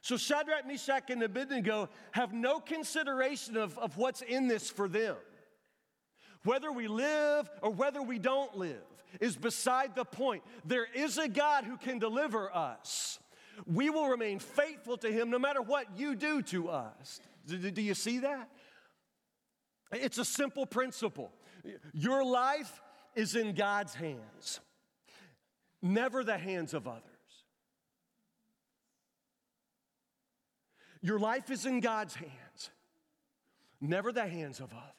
So 0.02 0.18
Shadrach, 0.18 0.68
Meshach, 0.68 1.10
and 1.10 1.24
Abednego 1.24 1.90
have 2.12 2.34
no 2.34 2.60
consideration 2.60 3.58
of, 3.58 3.78
of 3.78 3.98
what's 3.98 4.22
in 4.22 4.48
this 4.48 4.70
for 4.70 4.88
them. 4.88 5.16
Whether 6.44 6.72
we 6.72 6.88
live 6.88 7.50
or 7.62 7.72
whether 7.72 8.02
we 8.02 8.20
don't 8.20 8.56
live 8.56 8.84
is 9.20 9.36
beside 9.36 9.96
the 9.96 10.06
point. 10.06 10.44
There 10.66 10.88
is 10.94 11.18
a 11.18 11.28
God 11.28 11.64
who 11.64 11.78
can 11.78 12.00
deliver 12.00 12.54
us. 12.56 13.20
We 13.66 13.90
will 13.90 14.08
remain 14.08 14.40
faithful 14.40 14.98
to 14.98 15.12
him 15.12 15.30
no 15.30 15.40
matter 15.40 15.62
what 15.62 15.98
you 15.98 16.16
do 16.16 16.42
to 16.44 16.70
us. 16.70 17.20
Do, 17.48 17.82
you 17.82 17.94
see 17.94 18.20
that? 18.20 18.50
It's 19.92 20.18
a 20.18 20.26
simple 20.26 20.66
principle. 20.66 21.32
Your 21.94 22.24
life 22.24 22.82
is 23.16 23.36
in 23.36 23.54
God's 23.54 23.96
hands, 23.96 24.60
never 25.82 26.24
the 26.24 26.38
hands 26.38 26.74
of 26.74 26.88
others. 26.88 27.04
Your 31.02 31.20
life 31.20 31.50
is 31.52 31.66
in 31.66 31.80
God's 31.80 32.16
hands, 32.16 32.70
never 33.80 34.12
the 34.12 34.28
hands 34.28 34.60
of 34.60 34.72
others. 34.74 34.94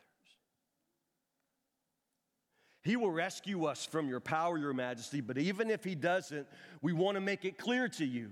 He 2.83 2.97
will 2.97 3.11
rescue 3.11 3.67
us 3.67 3.85
from 3.85 4.09
your 4.09 4.21
power, 4.21 4.57
your 4.57 4.73
majesty, 4.73 5.21
but 5.21 5.37
even 5.37 5.71
if 5.71 5.85
He 5.85 5.95
doesn't, 5.95 6.47
we 6.81 6.93
want 6.93 7.17
to 7.17 7.21
make 7.21 7.45
it 7.45 7.59
clear 7.59 7.89
to 7.89 8.05
you, 8.05 8.31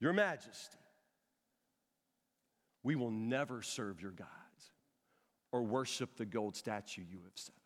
your 0.00 0.12
majesty, 0.12 0.78
we 2.82 2.94
will 2.94 3.10
never 3.10 3.62
serve 3.62 4.00
your 4.00 4.12
gods 4.12 4.28
or 5.52 5.62
worship 5.62 6.16
the 6.16 6.24
gold 6.24 6.56
statue 6.56 7.02
you 7.08 7.18
have 7.24 7.32
set 7.34 7.54
up. 7.54 7.62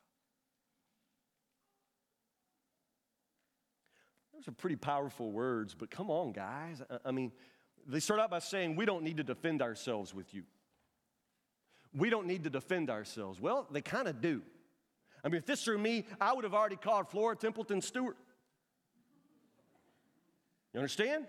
Those 4.34 4.48
are 4.48 4.52
pretty 4.52 4.76
powerful 4.76 5.30
words, 5.30 5.74
but 5.74 5.90
come 5.90 6.10
on, 6.10 6.32
guys. 6.32 6.82
I 7.04 7.12
mean, 7.12 7.32
they 7.86 8.00
start 8.00 8.20
out 8.20 8.30
by 8.30 8.38
saying, 8.38 8.76
We 8.76 8.86
don't 8.86 9.02
need 9.02 9.18
to 9.18 9.24
defend 9.24 9.62
ourselves 9.62 10.14
with 10.14 10.32
you. 10.34 10.44
We 11.94 12.10
don't 12.10 12.26
need 12.26 12.44
to 12.44 12.50
defend 12.50 12.90
ourselves. 12.90 13.40
Well, 13.40 13.68
they 13.70 13.82
kind 13.82 14.08
of 14.08 14.20
do. 14.20 14.42
I 15.24 15.28
mean, 15.28 15.36
if 15.36 15.46
this 15.46 15.66
were 15.66 15.78
me, 15.78 16.06
I 16.20 16.32
would 16.32 16.44
have 16.44 16.54
already 16.54 16.76
called 16.76 17.08
Flora 17.08 17.36
Templeton 17.36 17.80
Stewart. 17.82 18.16
You 20.72 20.80
understand? 20.80 21.26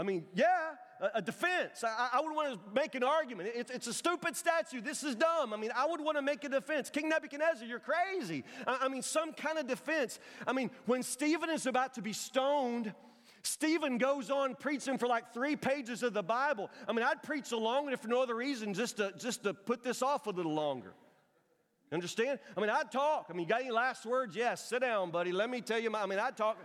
I 0.00 0.02
mean, 0.02 0.24
yeah, 0.34 0.70
a, 1.14 1.20
defense. 1.20 1.84
I, 1.84 2.08
I, 2.14 2.20
would 2.22 2.34
want 2.34 2.54
to 2.54 2.60
make 2.74 2.94
an 2.94 3.04
argument. 3.04 3.50
It, 3.54 3.70
it's 3.70 3.86
a 3.86 3.92
stupid 3.92 4.34
statue. 4.34 4.80
This 4.80 5.04
is 5.04 5.14
dumb. 5.14 5.52
I 5.52 5.58
mean, 5.58 5.70
I 5.76 5.86
would 5.86 6.00
want 6.00 6.16
to 6.16 6.22
make 6.22 6.42
a 6.42 6.48
defense. 6.48 6.88
King 6.88 7.10
Nebuchadnezzar, 7.10 7.66
you're 7.66 7.80
crazy. 7.80 8.42
I, 8.66 8.78
I 8.84 8.88
mean, 8.88 9.02
some 9.02 9.34
kind 9.34 9.58
of 9.58 9.66
defense. 9.66 10.18
I 10.46 10.54
mean, 10.54 10.70
when 10.86 11.02
Stephen 11.02 11.50
is 11.50 11.66
about 11.66 11.92
to 11.96 12.02
be 12.02 12.14
stoned, 12.14 12.94
Stephen 13.42 13.98
goes 13.98 14.30
on 14.30 14.54
preaching 14.54 14.96
for 14.96 15.06
like 15.06 15.34
three 15.34 15.54
pages 15.54 16.02
of 16.02 16.14
the 16.14 16.22
Bible. 16.22 16.70
I 16.88 16.94
mean, 16.94 17.04
I'd 17.04 17.22
preach 17.22 17.52
along 17.52 17.92
if 17.92 18.00
for 18.00 18.08
no 18.08 18.22
other 18.22 18.36
reason, 18.36 18.72
just 18.72 18.96
to, 18.96 19.12
just 19.18 19.42
to 19.42 19.52
put 19.52 19.84
this 19.84 20.00
off 20.00 20.28
a 20.28 20.30
little 20.30 20.54
longer. 20.54 20.94
Understand? 21.92 22.38
I 22.56 22.60
mean, 22.60 22.70
I'd 22.70 22.90
talk. 22.90 23.26
I 23.28 23.34
mean, 23.34 23.42
you 23.42 23.48
got 23.48 23.60
any 23.60 23.70
last 23.70 24.06
words? 24.06 24.34
Yes, 24.34 24.66
sit 24.66 24.80
down, 24.80 25.10
buddy. 25.10 25.30
Let 25.30 25.50
me 25.50 25.60
tell 25.60 25.78
you, 25.78 25.90
my, 25.90 26.00
I 26.02 26.06
mean, 26.06 26.20
I'd 26.20 26.38
talk. 26.38 26.56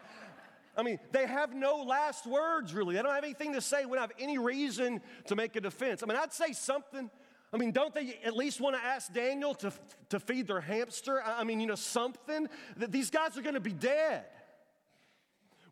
I 0.78 0.84
mean, 0.84 1.00
they 1.12 1.26
have 1.26 1.54
no 1.54 1.84
last 1.84 2.26
words, 2.26 2.74
really. 2.74 2.96
They 2.96 3.02
don't 3.02 3.14
have 3.14 3.24
anything 3.24 3.54
to 3.54 3.62
say. 3.62 3.86
We 3.86 3.98
don't 3.98 4.10
have 4.10 4.20
any 4.20 4.38
reason 4.38 5.02
to 5.28 5.36
make 5.36 5.56
a 5.56 5.62
defense. 5.62 6.04
I 6.04 6.06
mean, 6.06 6.18
I'd 6.18 6.34
say 6.34 6.54
something. 6.54 7.10
I 7.54 7.58
mean, 7.58 7.72
don't 7.72 7.94
they 7.94 8.20
at 8.26 8.36
least 8.36 8.60
want 8.60 8.76
to 8.76 8.84
ask 8.84 9.14
Daniel 9.14 9.54
to, 9.56 9.72
to 10.10 10.20
feed 10.20 10.48
their 10.48 10.60
hamster? 10.60 11.24
I 11.24 11.44
mean, 11.44 11.62
you 11.62 11.68
know, 11.68 11.76
something. 11.76 12.50
That 12.78 12.92
these 12.92 13.10
guys 13.10 13.38
are 13.38 13.42
going 13.42 13.56
to 13.56 13.62
be 13.62 13.74
dead. 13.74 14.26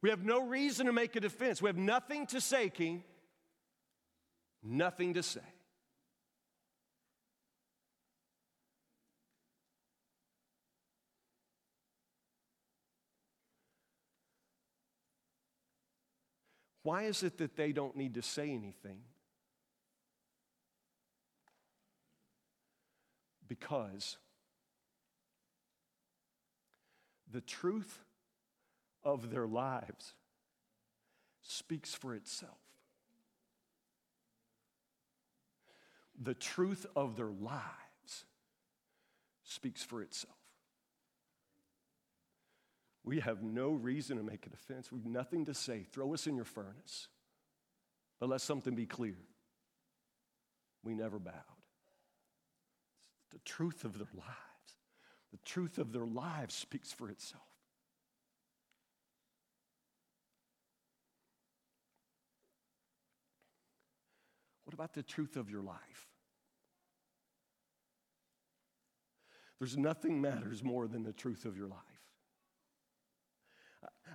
We 0.01 0.09
have 0.09 0.23
no 0.23 0.45
reason 0.45 0.85
to 0.85 0.93
make 0.93 1.15
a 1.15 1.19
defense. 1.19 1.61
We 1.61 1.69
have 1.69 1.77
nothing 1.77 2.27
to 2.27 2.41
say, 2.41 2.69
King. 2.69 3.03
Nothing 4.63 5.13
to 5.15 5.23
say. 5.23 5.41
Why 16.83 17.03
is 17.03 17.23
it 17.23 17.37
that 17.37 17.55
they 17.55 17.71
don't 17.71 17.95
need 17.95 18.13
to 18.15 18.21
say 18.21 18.51
anything? 18.51 18.99
Because 23.47 24.17
the 27.31 27.41
truth 27.41 27.99
of 29.03 29.31
their 29.31 29.47
lives 29.47 30.13
speaks 31.41 31.93
for 31.93 32.13
itself. 32.15 32.57
The 36.21 36.33
truth 36.33 36.85
of 36.95 37.15
their 37.15 37.31
lives 37.31 38.25
speaks 39.43 39.83
for 39.83 40.01
itself. 40.01 40.35
We 43.03 43.19
have 43.19 43.43
no 43.43 43.71
reason 43.71 44.17
to 44.17 44.23
make 44.23 44.45
a 44.45 44.49
defense. 44.49 44.91
We 44.91 44.99
have 44.99 45.07
nothing 45.07 45.45
to 45.45 45.53
say. 45.53 45.85
Throw 45.91 46.13
us 46.13 46.25
in 46.25 46.35
your 46.35 46.45
furnace. 46.45 47.07
But 48.19 48.29
let 48.29 48.41
something 48.41 48.75
be 48.75 48.85
clear. 48.85 49.17
We 50.83 50.93
never 50.93 51.19
bowed. 51.19 51.33
It's 53.23 53.33
the 53.33 53.39
truth 53.39 53.83
of 53.83 53.97
their 53.97 54.07
lives. 54.13 54.77
The 55.31 55.39
truth 55.45 55.77
of 55.79 55.91
their 55.91 56.05
lives 56.05 56.53
speaks 56.53 56.91
for 56.91 57.09
itself. 57.09 57.43
What 64.65 64.73
about 64.73 64.93
the 64.93 65.03
truth 65.03 65.35
of 65.35 65.49
your 65.49 65.61
life? 65.61 66.07
There's 69.59 69.77
nothing 69.77 70.21
matters 70.21 70.63
more 70.63 70.87
than 70.87 71.03
the 71.03 71.13
truth 71.13 71.45
of 71.45 71.55
your 71.55 71.67
life. 71.67 71.92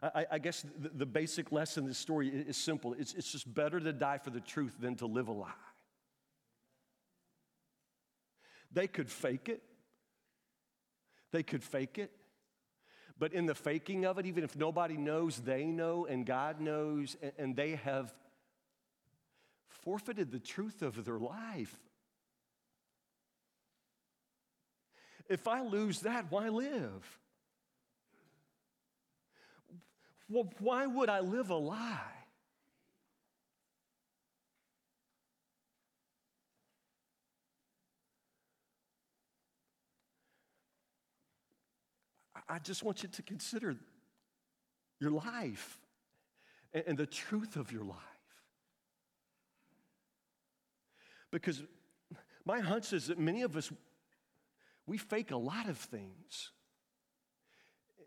I, 0.02 0.26
I 0.32 0.38
guess 0.38 0.64
the, 0.78 0.90
the, 0.90 1.06
basic 1.06 1.50
lesson 1.50 1.84
in 1.84 1.88
this 1.88 1.98
story 1.98 2.28
is 2.28 2.56
simple 2.56 2.94
it's, 2.94 3.14
it's 3.14 3.32
just 3.32 3.52
better 3.52 3.80
to 3.80 3.92
die 3.92 4.18
for 4.18 4.30
the 4.30 4.40
truth 4.40 4.74
than 4.80 4.94
to 4.96 5.06
live 5.06 5.28
a 5.28 5.32
lie. 5.32 5.48
They 8.72 8.86
could 8.86 9.10
fake 9.10 9.48
it, 9.48 9.62
they 11.32 11.42
could 11.42 11.62
fake 11.62 11.98
it. 11.98 12.12
But 13.18 13.32
in 13.32 13.46
the 13.46 13.54
faking 13.54 14.04
of 14.04 14.18
it, 14.18 14.26
even 14.26 14.44
if 14.44 14.54
nobody 14.54 14.96
knows, 14.96 15.38
they 15.38 15.64
know 15.64 16.06
and 16.06 16.24
God 16.24 16.60
knows, 16.60 17.16
and, 17.20 17.32
and 17.36 17.56
they 17.56 17.74
have 17.74 18.14
forfeited 19.68 20.30
the 20.30 20.38
truth 20.38 20.82
of 20.82 21.04
their 21.04 21.18
life. 21.18 21.76
If 25.28 25.48
I 25.48 25.62
lose 25.62 26.00
that, 26.00 26.26
why 26.30 26.48
live? 26.48 27.18
Well, 30.28 30.52
why 30.58 30.86
would 30.86 31.08
I 31.08 31.20
live 31.20 31.50
a 31.50 31.56
lie? 31.56 32.02
I 42.48 42.58
just 42.58 42.82
want 42.82 43.02
you 43.02 43.08
to 43.10 43.22
consider 43.22 43.76
your 45.00 45.10
life 45.10 45.78
and, 46.72 46.96
the 46.96 47.06
truth 47.06 47.56
of 47.56 47.72
your 47.72 47.84
life. 47.84 47.98
Because 51.30 51.62
my 52.44 52.60
hunch 52.60 52.92
is 52.92 53.08
that 53.08 53.18
many 53.18 53.42
of 53.42 53.56
us, 53.56 53.70
we 54.86 54.96
fake 54.96 55.30
a 55.30 55.36
lot 55.36 55.68
of 55.68 55.76
things 55.76 56.52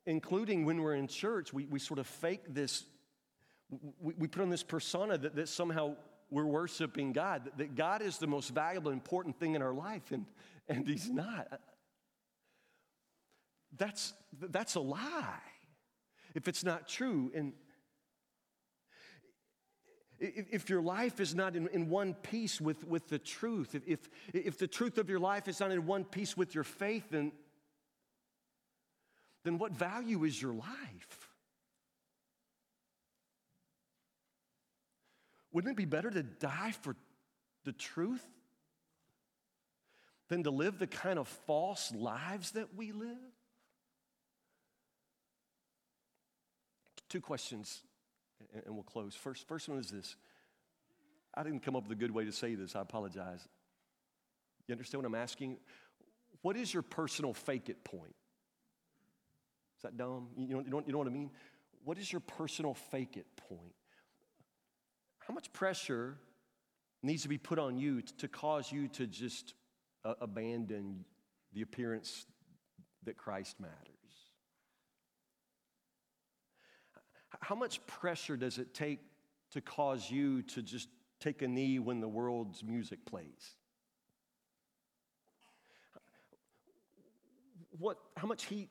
including 0.06 0.66
when 0.66 0.82
we're 0.82 0.96
in 0.96 1.08
church, 1.08 1.54
we, 1.54 1.66
we 1.66 1.80
sort 1.80 2.00
of 2.00 2.08
fake 2.08 2.42
this, 2.48 2.84
we, 4.00 4.14
we 4.18 4.28
put 4.28 4.42
on 4.42 4.50
this 4.50 4.64
persona 4.64 5.18
that, 5.18 5.36
that 5.36 5.50
somehow 5.50 5.96
we're 6.30 6.46
worshiping 6.46 7.12
God, 7.14 7.46
that, 7.46 7.58
that 7.58 7.76
God 7.76 8.02
is 8.02 8.18
the 8.18 8.28
most 8.28 8.50
valuable, 8.50 8.92
important 8.92 9.40
thing 9.40 9.56
in 9.56 9.62
our 9.62 9.74
life, 9.74 10.12
and, 10.12 10.26
and 10.68 10.88
He's 10.88 11.10
not. 11.10 11.60
That's, 13.78 14.14
that's 14.40 14.76
a 14.76 14.80
lie 14.80 15.42
if 16.34 16.48
it's 16.48 16.64
not 16.64 16.88
true. 16.88 17.32
And 17.36 17.54
if 20.20 20.70
your 20.70 20.82
life 20.82 21.20
is 21.20 21.34
not 21.34 21.56
in, 21.56 21.68
in 21.70 21.89
one 21.89 22.14
piece 22.14 22.62
with, 22.62 22.86
with 22.88 23.10
the 23.10 23.20
truth, 23.20 23.76
if, 23.76 23.88
if, 23.88 24.10
if 24.34 24.58
the 24.58 24.68
truth 24.68 24.97
of 24.97 25.10
your 25.10 25.20
life 25.20 25.47
is 25.47 25.60
not 25.60 25.72
in 25.72 25.86
one 25.86 26.04
piece 26.04 26.38
with 26.38 26.54
your 26.54 26.64
faith, 26.64 27.06
then 27.10 27.32
then 29.44 29.58
what 29.58 29.72
value 29.72 30.24
is 30.24 30.39
your 30.42 30.54
life? 30.54 31.30
Wouldn't 35.52 35.72
it 35.72 35.78
be 35.78 35.86
better 35.86 36.10
to 36.10 36.24
die 36.24 36.74
for 36.82 36.96
the 37.66 37.74
truth 37.74 38.26
than 40.30 40.44
to 40.44 40.52
live 40.52 40.80
the 40.80 40.88
kind 40.88 41.20
of 41.20 41.28
false 41.28 41.92
lives 41.94 42.52
that 42.52 42.76
we 42.76 42.92
live? 42.92 43.18
Two 47.10 47.20
questions, 47.20 47.82
and 48.66 48.74
we'll 48.74 48.84
close. 48.84 49.14
First, 49.16 49.46
first 49.48 49.68
one 49.68 49.78
is 49.80 49.89
this. 49.89 50.16
I 51.34 51.44
didn't 51.44 51.62
come 51.62 51.76
up 51.76 51.84
with 51.84 51.92
a 51.92 52.00
good 52.00 52.12
way 52.12 52.24
to 52.24 52.32
say 52.32 52.56
this. 52.56 52.76
I 52.76 52.82
apologize. 52.82 53.46
You 54.68 54.74
understand 54.74 55.04
what 55.04 55.08
I'm 55.08 55.16
asking? 55.16 55.58
what 56.42 56.58
is 56.58 56.74
your 56.74 56.84
personal 56.84 57.34
fake 57.34 57.70
it 57.70 57.84
point? 57.84 58.16
Is 59.82 59.84
that 59.84 59.98
dumb? 59.98 60.28
You 60.38 60.58
know, 60.58 60.60
you, 60.60 60.70
know, 60.70 60.84
you 60.86 60.92
know 60.92 61.00
what 61.00 61.08
I 61.08 61.10
mean? 61.10 61.32
What 61.84 61.98
is 61.98 62.12
your 62.12 62.20
personal 62.20 62.76
fake 62.76 63.18
it 63.18 63.26
point? 63.50 63.74
How 65.18 65.34
much 65.34 65.52
pressure 65.54 66.20
needs 67.02 67.24
to 67.24 67.30
be 67.30 67.40
put 67.40 67.58
on 67.58 67.80
you 67.80 68.04
to 68.20 68.28
cause 68.28 68.72
you 68.72 68.88
to 68.90 69.08
just 69.08 69.56
uh, 70.06 70.14
abandon 70.22 71.04
the 71.54 71.64
appearance 71.64 72.28
that 73.06 73.18
Christ 73.18 73.60
matters? 73.60 73.76
How 77.40 77.56
much 77.56 77.84
pressure 77.88 78.38
does 78.38 78.60
it 78.60 78.76
take 78.76 79.00
to 79.54 79.62
cause 79.62 80.12
you 80.12 80.44
to 80.44 80.62
just 80.62 80.90
take 81.20 81.42
a 81.42 81.48
knee 81.48 81.80
when 81.80 82.02
the 82.02 82.08
world's 82.08 82.64
music 82.64 83.04
plays? 83.04 83.56
What, 87.80 87.98
how 88.16 88.28
much 88.28 88.46
heat 88.46 88.70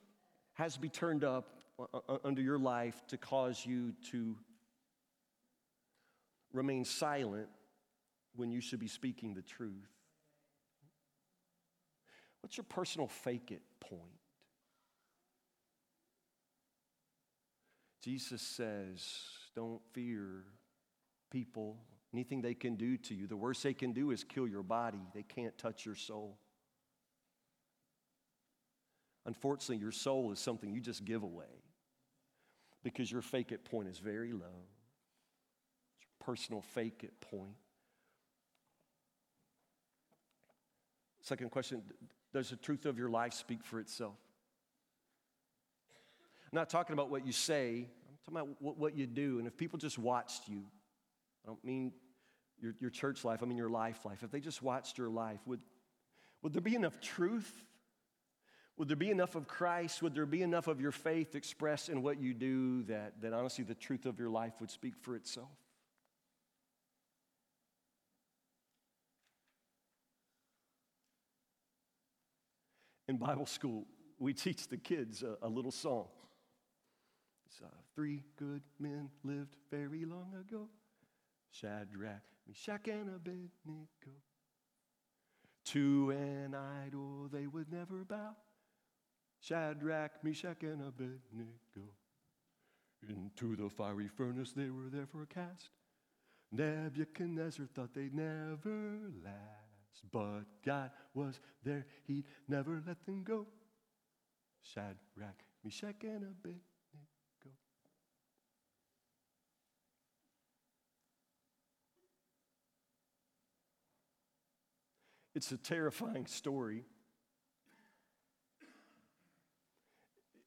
has 0.60 0.74
to 0.74 0.80
be 0.80 0.90
turned 0.90 1.24
up 1.24 1.48
under 2.22 2.42
your 2.42 2.58
life 2.58 3.02
to 3.08 3.16
cause 3.16 3.64
you 3.64 3.94
to 4.10 4.36
remain 6.52 6.84
silent 6.84 7.48
when 8.36 8.50
you 8.50 8.60
should 8.60 8.78
be 8.78 8.86
speaking 8.86 9.32
the 9.32 9.40
truth? 9.40 9.88
What's 12.42 12.58
your 12.58 12.64
personal 12.64 13.08
fake 13.08 13.50
it 13.50 13.62
point? 13.80 14.02
Jesus 18.02 18.42
says, 18.42 19.02
Don't 19.56 19.80
fear 19.94 20.44
people, 21.30 21.78
anything 22.12 22.42
they 22.42 22.54
can 22.54 22.76
do 22.76 22.98
to 22.98 23.14
you. 23.14 23.26
The 23.26 23.36
worst 23.36 23.62
they 23.62 23.72
can 23.72 23.92
do 23.92 24.10
is 24.10 24.24
kill 24.24 24.46
your 24.46 24.62
body, 24.62 25.00
they 25.14 25.22
can't 25.22 25.56
touch 25.56 25.86
your 25.86 25.94
soul. 25.94 26.36
Unfortunately, 29.26 29.76
your 29.76 29.92
soul 29.92 30.32
is 30.32 30.38
something 30.38 30.72
you 30.72 30.80
just 30.80 31.04
give 31.04 31.22
away 31.22 31.62
because 32.82 33.10
your 33.10 33.22
fake 33.22 33.52
it 33.52 33.64
point 33.64 33.88
is 33.88 33.98
very 33.98 34.32
low. 34.32 34.64
It's 35.94 36.02
your 36.02 36.26
personal 36.26 36.62
fake 36.62 37.00
it 37.02 37.20
point. 37.20 37.56
Second 41.20 41.50
question 41.50 41.82
Does 42.32 42.50
the 42.50 42.56
truth 42.56 42.86
of 42.86 42.98
your 42.98 43.10
life 43.10 43.34
speak 43.34 43.62
for 43.62 43.78
itself? 43.78 44.16
I'm 46.52 46.56
not 46.56 46.68
talking 46.68 46.94
about 46.94 47.10
what 47.10 47.26
you 47.26 47.32
say, 47.32 47.86
I'm 48.08 48.34
talking 48.34 48.50
about 48.50 48.62
what, 48.62 48.78
what 48.78 48.96
you 48.96 49.06
do. 49.06 49.38
And 49.38 49.46
if 49.46 49.56
people 49.56 49.78
just 49.78 49.98
watched 49.98 50.48
you, 50.48 50.64
I 51.44 51.48
don't 51.48 51.64
mean 51.64 51.92
your, 52.60 52.74
your 52.80 52.90
church 52.90 53.24
life, 53.24 53.42
I 53.42 53.46
mean 53.46 53.58
your 53.58 53.70
life 53.70 54.04
life. 54.04 54.22
If 54.22 54.30
they 54.30 54.40
just 54.40 54.62
watched 54.62 54.98
your 54.98 55.08
life, 55.08 55.38
would, 55.46 55.60
would 56.42 56.52
there 56.52 56.60
be 56.60 56.74
enough 56.74 57.00
truth? 57.00 57.64
Would 58.80 58.88
there 58.88 58.96
be 58.96 59.10
enough 59.10 59.34
of 59.34 59.46
Christ? 59.46 60.00
Would 60.00 60.14
there 60.14 60.24
be 60.24 60.40
enough 60.40 60.66
of 60.66 60.80
your 60.80 60.90
faith 60.90 61.34
expressed 61.34 61.90
in 61.90 62.00
what 62.00 62.18
you 62.18 62.32
do 62.32 62.82
that, 62.84 63.20
that 63.20 63.34
honestly 63.34 63.62
the 63.62 63.74
truth 63.74 64.06
of 64.06 64.18
your 64.18 64.30
life 64.30 64.54
would 64.58 64.70
speak 64.70 64.94
for 65.02 65.14
itself? 65.16 65.50
In 73.06 73.18
Bible 73.18 73.44
school, 73.44 73.84
we 74.18 74.32
teach 74.32 74.66
the 74.66 74.78
kids 74.78 75.22
a, 75.22 75.36
a 75.42 75.48
little 75.50 75.72
song. 75.72 76.06
Uh, 77.62 77.66
three 77.94 78.22
good 78.38 78.62
men 78.78 79.10
lived 79.24 79.56
very 79.70 80.06
long 80.06 80.32
ago 80.40 80.70
Shadrach, 81.50 82.22
Meshach, 82.48 82.88
and 82.88 83.14
Abednego. 83.14 84.16
To 85.66 86.12
an 86.12 86.54
idol 86.54 87.28
they 87.30 87.46
would 87.46 87.70
never 87.70 88.04
bow. 88.04 88.36
Shadrach, 89.40 90.22
Meshach, 90.22 90.62
and 90.62 90.82
Abednego. 90.82 91.94
Into 93.08 93.56
the 93.56 93.70
fiery 93.70 94.08
furnace 94.08 94.52
they 94.52 94.68
were 94.68 94.90
therefore 94.90 95.26
cast. 95.26 95.70
Nebuchadnezzar 96.52 97.66
thought 97.74 97.94
they'd 97.94 98.14
never 98.14 98.98
last, 99.24 100.02
but 100.12 100.42
God 100.64 100.90
was 101.14 101.40
there, 101.64 101.86
He'd 102.06 102.26
never 102.48 102.82
let 102.86 103.06
them 103.06 103.22
go. 103.22 103.46
Shadrach, 104.62 105.42
Meshach, 105.64 106.02
and 106.02 106.24
Abednego. 106.24 106.60
It's 115.34 115.52
a 115.52 115.56
terrifying 115.56 116.26
story. 116.26 116.84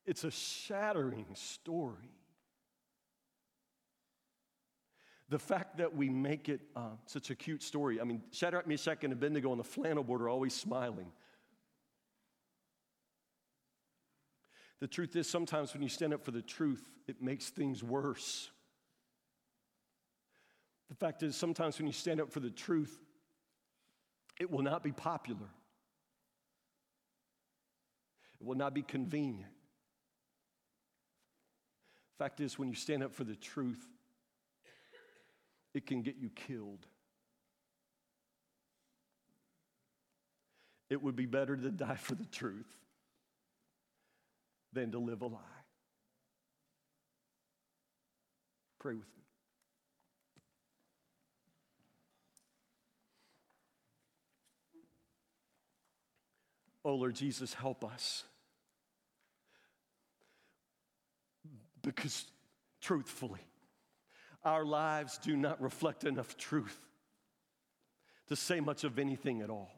It's 0.06 0.24
a 0.24 0.32
shattering 0.32 1.28
story. 1.34 2.12
The 5.30 5.40
fact 5.40 5.78
that 5.78 5.96
we 5.96 6.10
make 6.10 6.50
it 6.50 6.62
uh, 6.76 6.90
such 7.06 7.30
a 7.30 7.36
cute 7.36 7.64
story. 7.64 8.00
I 8.00 8.04
mean, 8.04 8.22
Shadrach, 8.32 8.68
Meshach, 8.68 9.04
and 9.04 9.14
Abednego 9.14 9.52
on 9.52 9.58
the 9.58 9.64
flannel 9.64 10.04
board 10.04 10.22
are 10.22 10.30
always 10.30 10.54
smiling. 10.54 11.12
The 14.80 14.88
truth 14.88 15.16
is, 15.16 15.30
sometimes 15.30 15.74
when 15.74 15.82
you 15.82 15.90
stand 15.90 16.14
up 16.14 16.26
for 16.26 16.32
the 16.32 16.42
truth, 16.42 16.84
it 17.08 17.22
makes 17.22 17.50
things 17.50 17.82
worse. 17.82 18.52
The 20.90 20.96
fact 20.96 21.24
is, 21.24 21.38
sometimes 21.38 21.78
when 21.80 21.88
you 21.88 21.94
stand 21.94 22.20
up 22.20 22.32
for 22.32 22.42
the 22.42 22.52
truth, 22.52 23.00
it 24.40 24.52
will 24.52 24.62
not 24.62 24.84
be 24.84 24.92
popular. 24.92 25.48
It 28.42 28.46
will 28.46 28.58
not 28.58 28.74
be 28.74 28.82
convenient. 28.82 29.52
Fact 32.24 32.40
is, 32.40 32.58
when 32.58 32.70
you 32.70 32.76
stand 32.76 33.04
up 33.04 33.14
for 33.14 33.26
the 33.26 33.36
truth, 33.36 33.86
it 35.74 35.86
can 35.86 36.02
get 36.04 36.16
you 36.16 36.30
killed. 36.30 36.88
It 40.90 41.04
would 41.04 41.18
be 41.18 41.26
better 41.26 41.58
to 41.58 41.70
die 41.70 41.98
for 41.98 42.16
the 42.16 42.24
truth 42.24 42.74
than 44.72 44.94
to 44.94 45.00
live 45.00 45.22
a 45.22 45.26
lie. 45.26 45.40
Pray 48.80 48.94
with 48.94 49.04
me. 49.18 49.24
Oh, 56.86 56.96
Lord 56.96 57.16
Jesus, 57.16 57.54
help 57.54 57.84
us. 57.84 58.24
Because 61.84 62.26
truthfully, 62.82 63.42
our 64.44 64.66
lives 64.66 65.18
do 65.20 65.36
not 65.36 65.62
reflect 65.62 66.04
enough 66.04 66.38
truth 66.38 66.78
to 68.28 68.36
say 68.36 68.60
much 68.60 68.84
of 68.84 68.98
anything 68.98 69.42
at 69.42 69.50
all. 69.50 69.72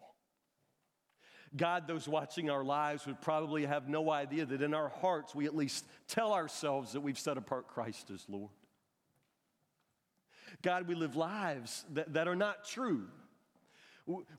God, 1.56 1.88
those 1.88 2.08
watching 2.08 2.50
our 2.50 2.64
lives 2.64 3.06
would 3.06 3.22
probably 3.22 3.66
have 3.66 3.88
no 3.88 4.12
idea 4.12 4.46
that 4.46 4.62
in 4.62 4.74
our 4.74 4.90
hearts 4.90 5.34
we 5.34 5.46
at 5.46 5.56
least 5.56 5.86
tell 6.08 6.34
ourselves 6.34 6.94
that 6.94 7.02
we've 7.02 7.20
set 7.20 7.38
apart 7.38 7.68
Christ 7.68 8.12
as 8.12 8.26
Lord. 8.28 8.52
God, 10.62 10.88
we 10.88 10.96
live 10.96 11.16
lives 11.16 11.86
that, 11.94 12.14
that 12.14 12.28
are 12.28 12.36
not 12.36 12.66
true. 12.66 13.08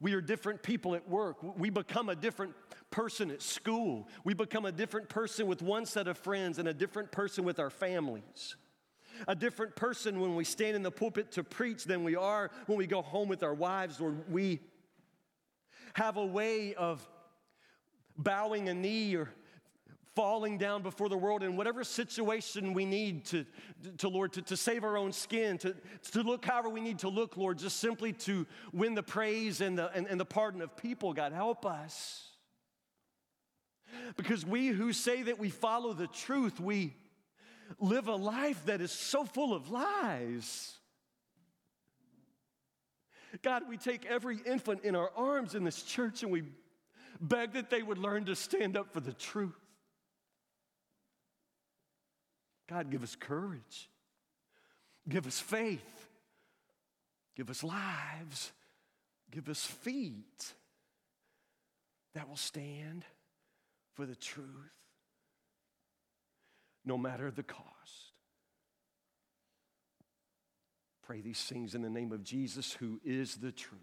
We 0.00 0.14
are 0.14 0.20
different 0.20 0.62
people 0.62 0.94
at 0.94 1.08
work. 1.08 1.38
We 1.58 1.70
become 1.70 2.08
a 2.08 2.14
different 2.14 2.54
person 2.90 3.30
at 3.30 3.42
school. 3.42 4.08
We 4.24 4.32
become 4.32 4.64
a 4.64 4.72
different 4.72 5.08
person 5.08 5.46
with 5.46 5.60
one 5.60 5.86
set 5.86 6.06
of 6.06 6.16
friends 6.16 6.58
and 6.58 6.68
a 6.68 6.74
different 6.74 7.10
person 7.10 7.44
with 7.44 7.58
our 7.58 7.70
families. 7.70 8.56
A 9.26 9.34
different 9.34 9.74
person 9.74 10.20
when 10.20 10.36
we 10.36 10.44
stand 10.44 10.76
in 10.76 10.82
the 10.82 10.90
pulpit 10.90 11.32
to 11.32 11.42
preach 11.42 11.84
than 11.84 12.04
we 12.04 12.14
are 12.16 12.50
when 12.66 12.78
we 12.78 12.86
go 12.86 13.02
home 13.02 13.28
with 13.28 13.42
our 13.42 13.54
wives, 13.54 14.00
or 14.00 14.14
we 14.30 14.60
have 15.94 16.16
a 16.16 16.26
way 16.26 16.74
of 16.74 17.06
bowing 18.18 18.68
a 18.68 18.74
knee 18.74 19.14
or 19.16 19.30
falling 20.16 20.56
down 20.56 20.82
before 20.82 21.10
the 21.10 21.16
world 21.16 21.42
in 21.42 21.56
whatever 21.56 21.84
situation 21.84 22.72
we 22.72 22.86
need 22.86 23.26
to, 23.26 23.44
to 23.98 24.08
Lord, 24.08 24.32
to, 24.32 24.42
to 24.42 24.56
save 24.56 24.82
our 24.82 24.96
own 24.96 25.12
skin, 25.12 25.58
to, 25.58 25.76
to 26.12 26.22
look 26.22 26.46
however 26.46 26.70
we 26.70 26.80
need 26.80 27.00
to 27.00 27.10
look, 27.10 27.36
Lord, 27.36 27.58
just 27.58 27.78
simply 27.78 28.14
to 28.14 28.46
win 28.72 28.94
the 28.94 29.02
praise 29.02 29.60
and 29.60 29.78
the, 29.78 29.92
and, 29.92 30.06
and 30.06 30.18
the 30.18 30.24
pardon 30.24 30.62
of 30.62 30.74
people. 30.74 31.12
God, 31.12 31.32
help 31.32 31.66
us. 31.66 32.30
Because 34.16 34.44
we 34.44 34.68
who 34.68 34.94
say 34.94 35.22
that 35.24 35.38
we 35.38 35.50
follow 35.50 35.92
the 35.92 36.06
truth, 36.06 36.58
we 36.58 36.96
live 37.78 38.08
a 38.08 38.16
life 38.16 38.64
that 38.66 38.80
is 38.80 38.90
so 38.90 39.24
full 39.24 39.52
of 39.52 39.70
lies. 39.70 40.78
God, 43.42 43.64
we 43.68 43.76
take 43.76 44.06
every 44.06 44.38
infant 44.46 44.82
in 44.82 44.96
our 44.96 45.10
arms 45.14 45.54
in 45.54 45.62
this 45.62 45.82
church 45.82 46.22
and 46.22 46.32
we 46.32 46.44
beg 47.20 47.52
that 47.52 47.68
they 47.68 47.82
would 47.82 47.98
learn 47.98 48.24
to 48.24 48.34
stand 48.34 48.78
up 48.78 48.94
for 48.94 49.00
the 49.00 49.12
truth. 49.12 49.65
God, 52.68 52.90
give 52.90 53.02
us 53.02 53.16
courage. 53.16 53.88
Give 55.08 55.26
us 55.26 55.38
faith. 55.38 56.08
Give 57.36 57.48
us 57.50 57.62
lives. 57.62 58.52
Give 59.30 59.48
us 59.48 59.64
feet 59.64 60.54
that 62.14 62.28
will 62.28 62.36
stand 62.36 63.04
for 63.94 64.06
the 64.06 64.16
truth, 64.16 64.46
no 66.84 66.96
matter 66.96 67.30
the 67.30 67.42
cost. 67.42 67.66
Pray 71.06 71.20
these 71.20 71.42
things 71.42 71.74
in 71.74 71.82
the 71.82 71.90
name 71.90 72.12
of 72.12 72.24
Jesus, 72.24 72.72
who 72.72 73.00
is 73.04 73.36
the 73.36 73.52
truth. 73.52 73.80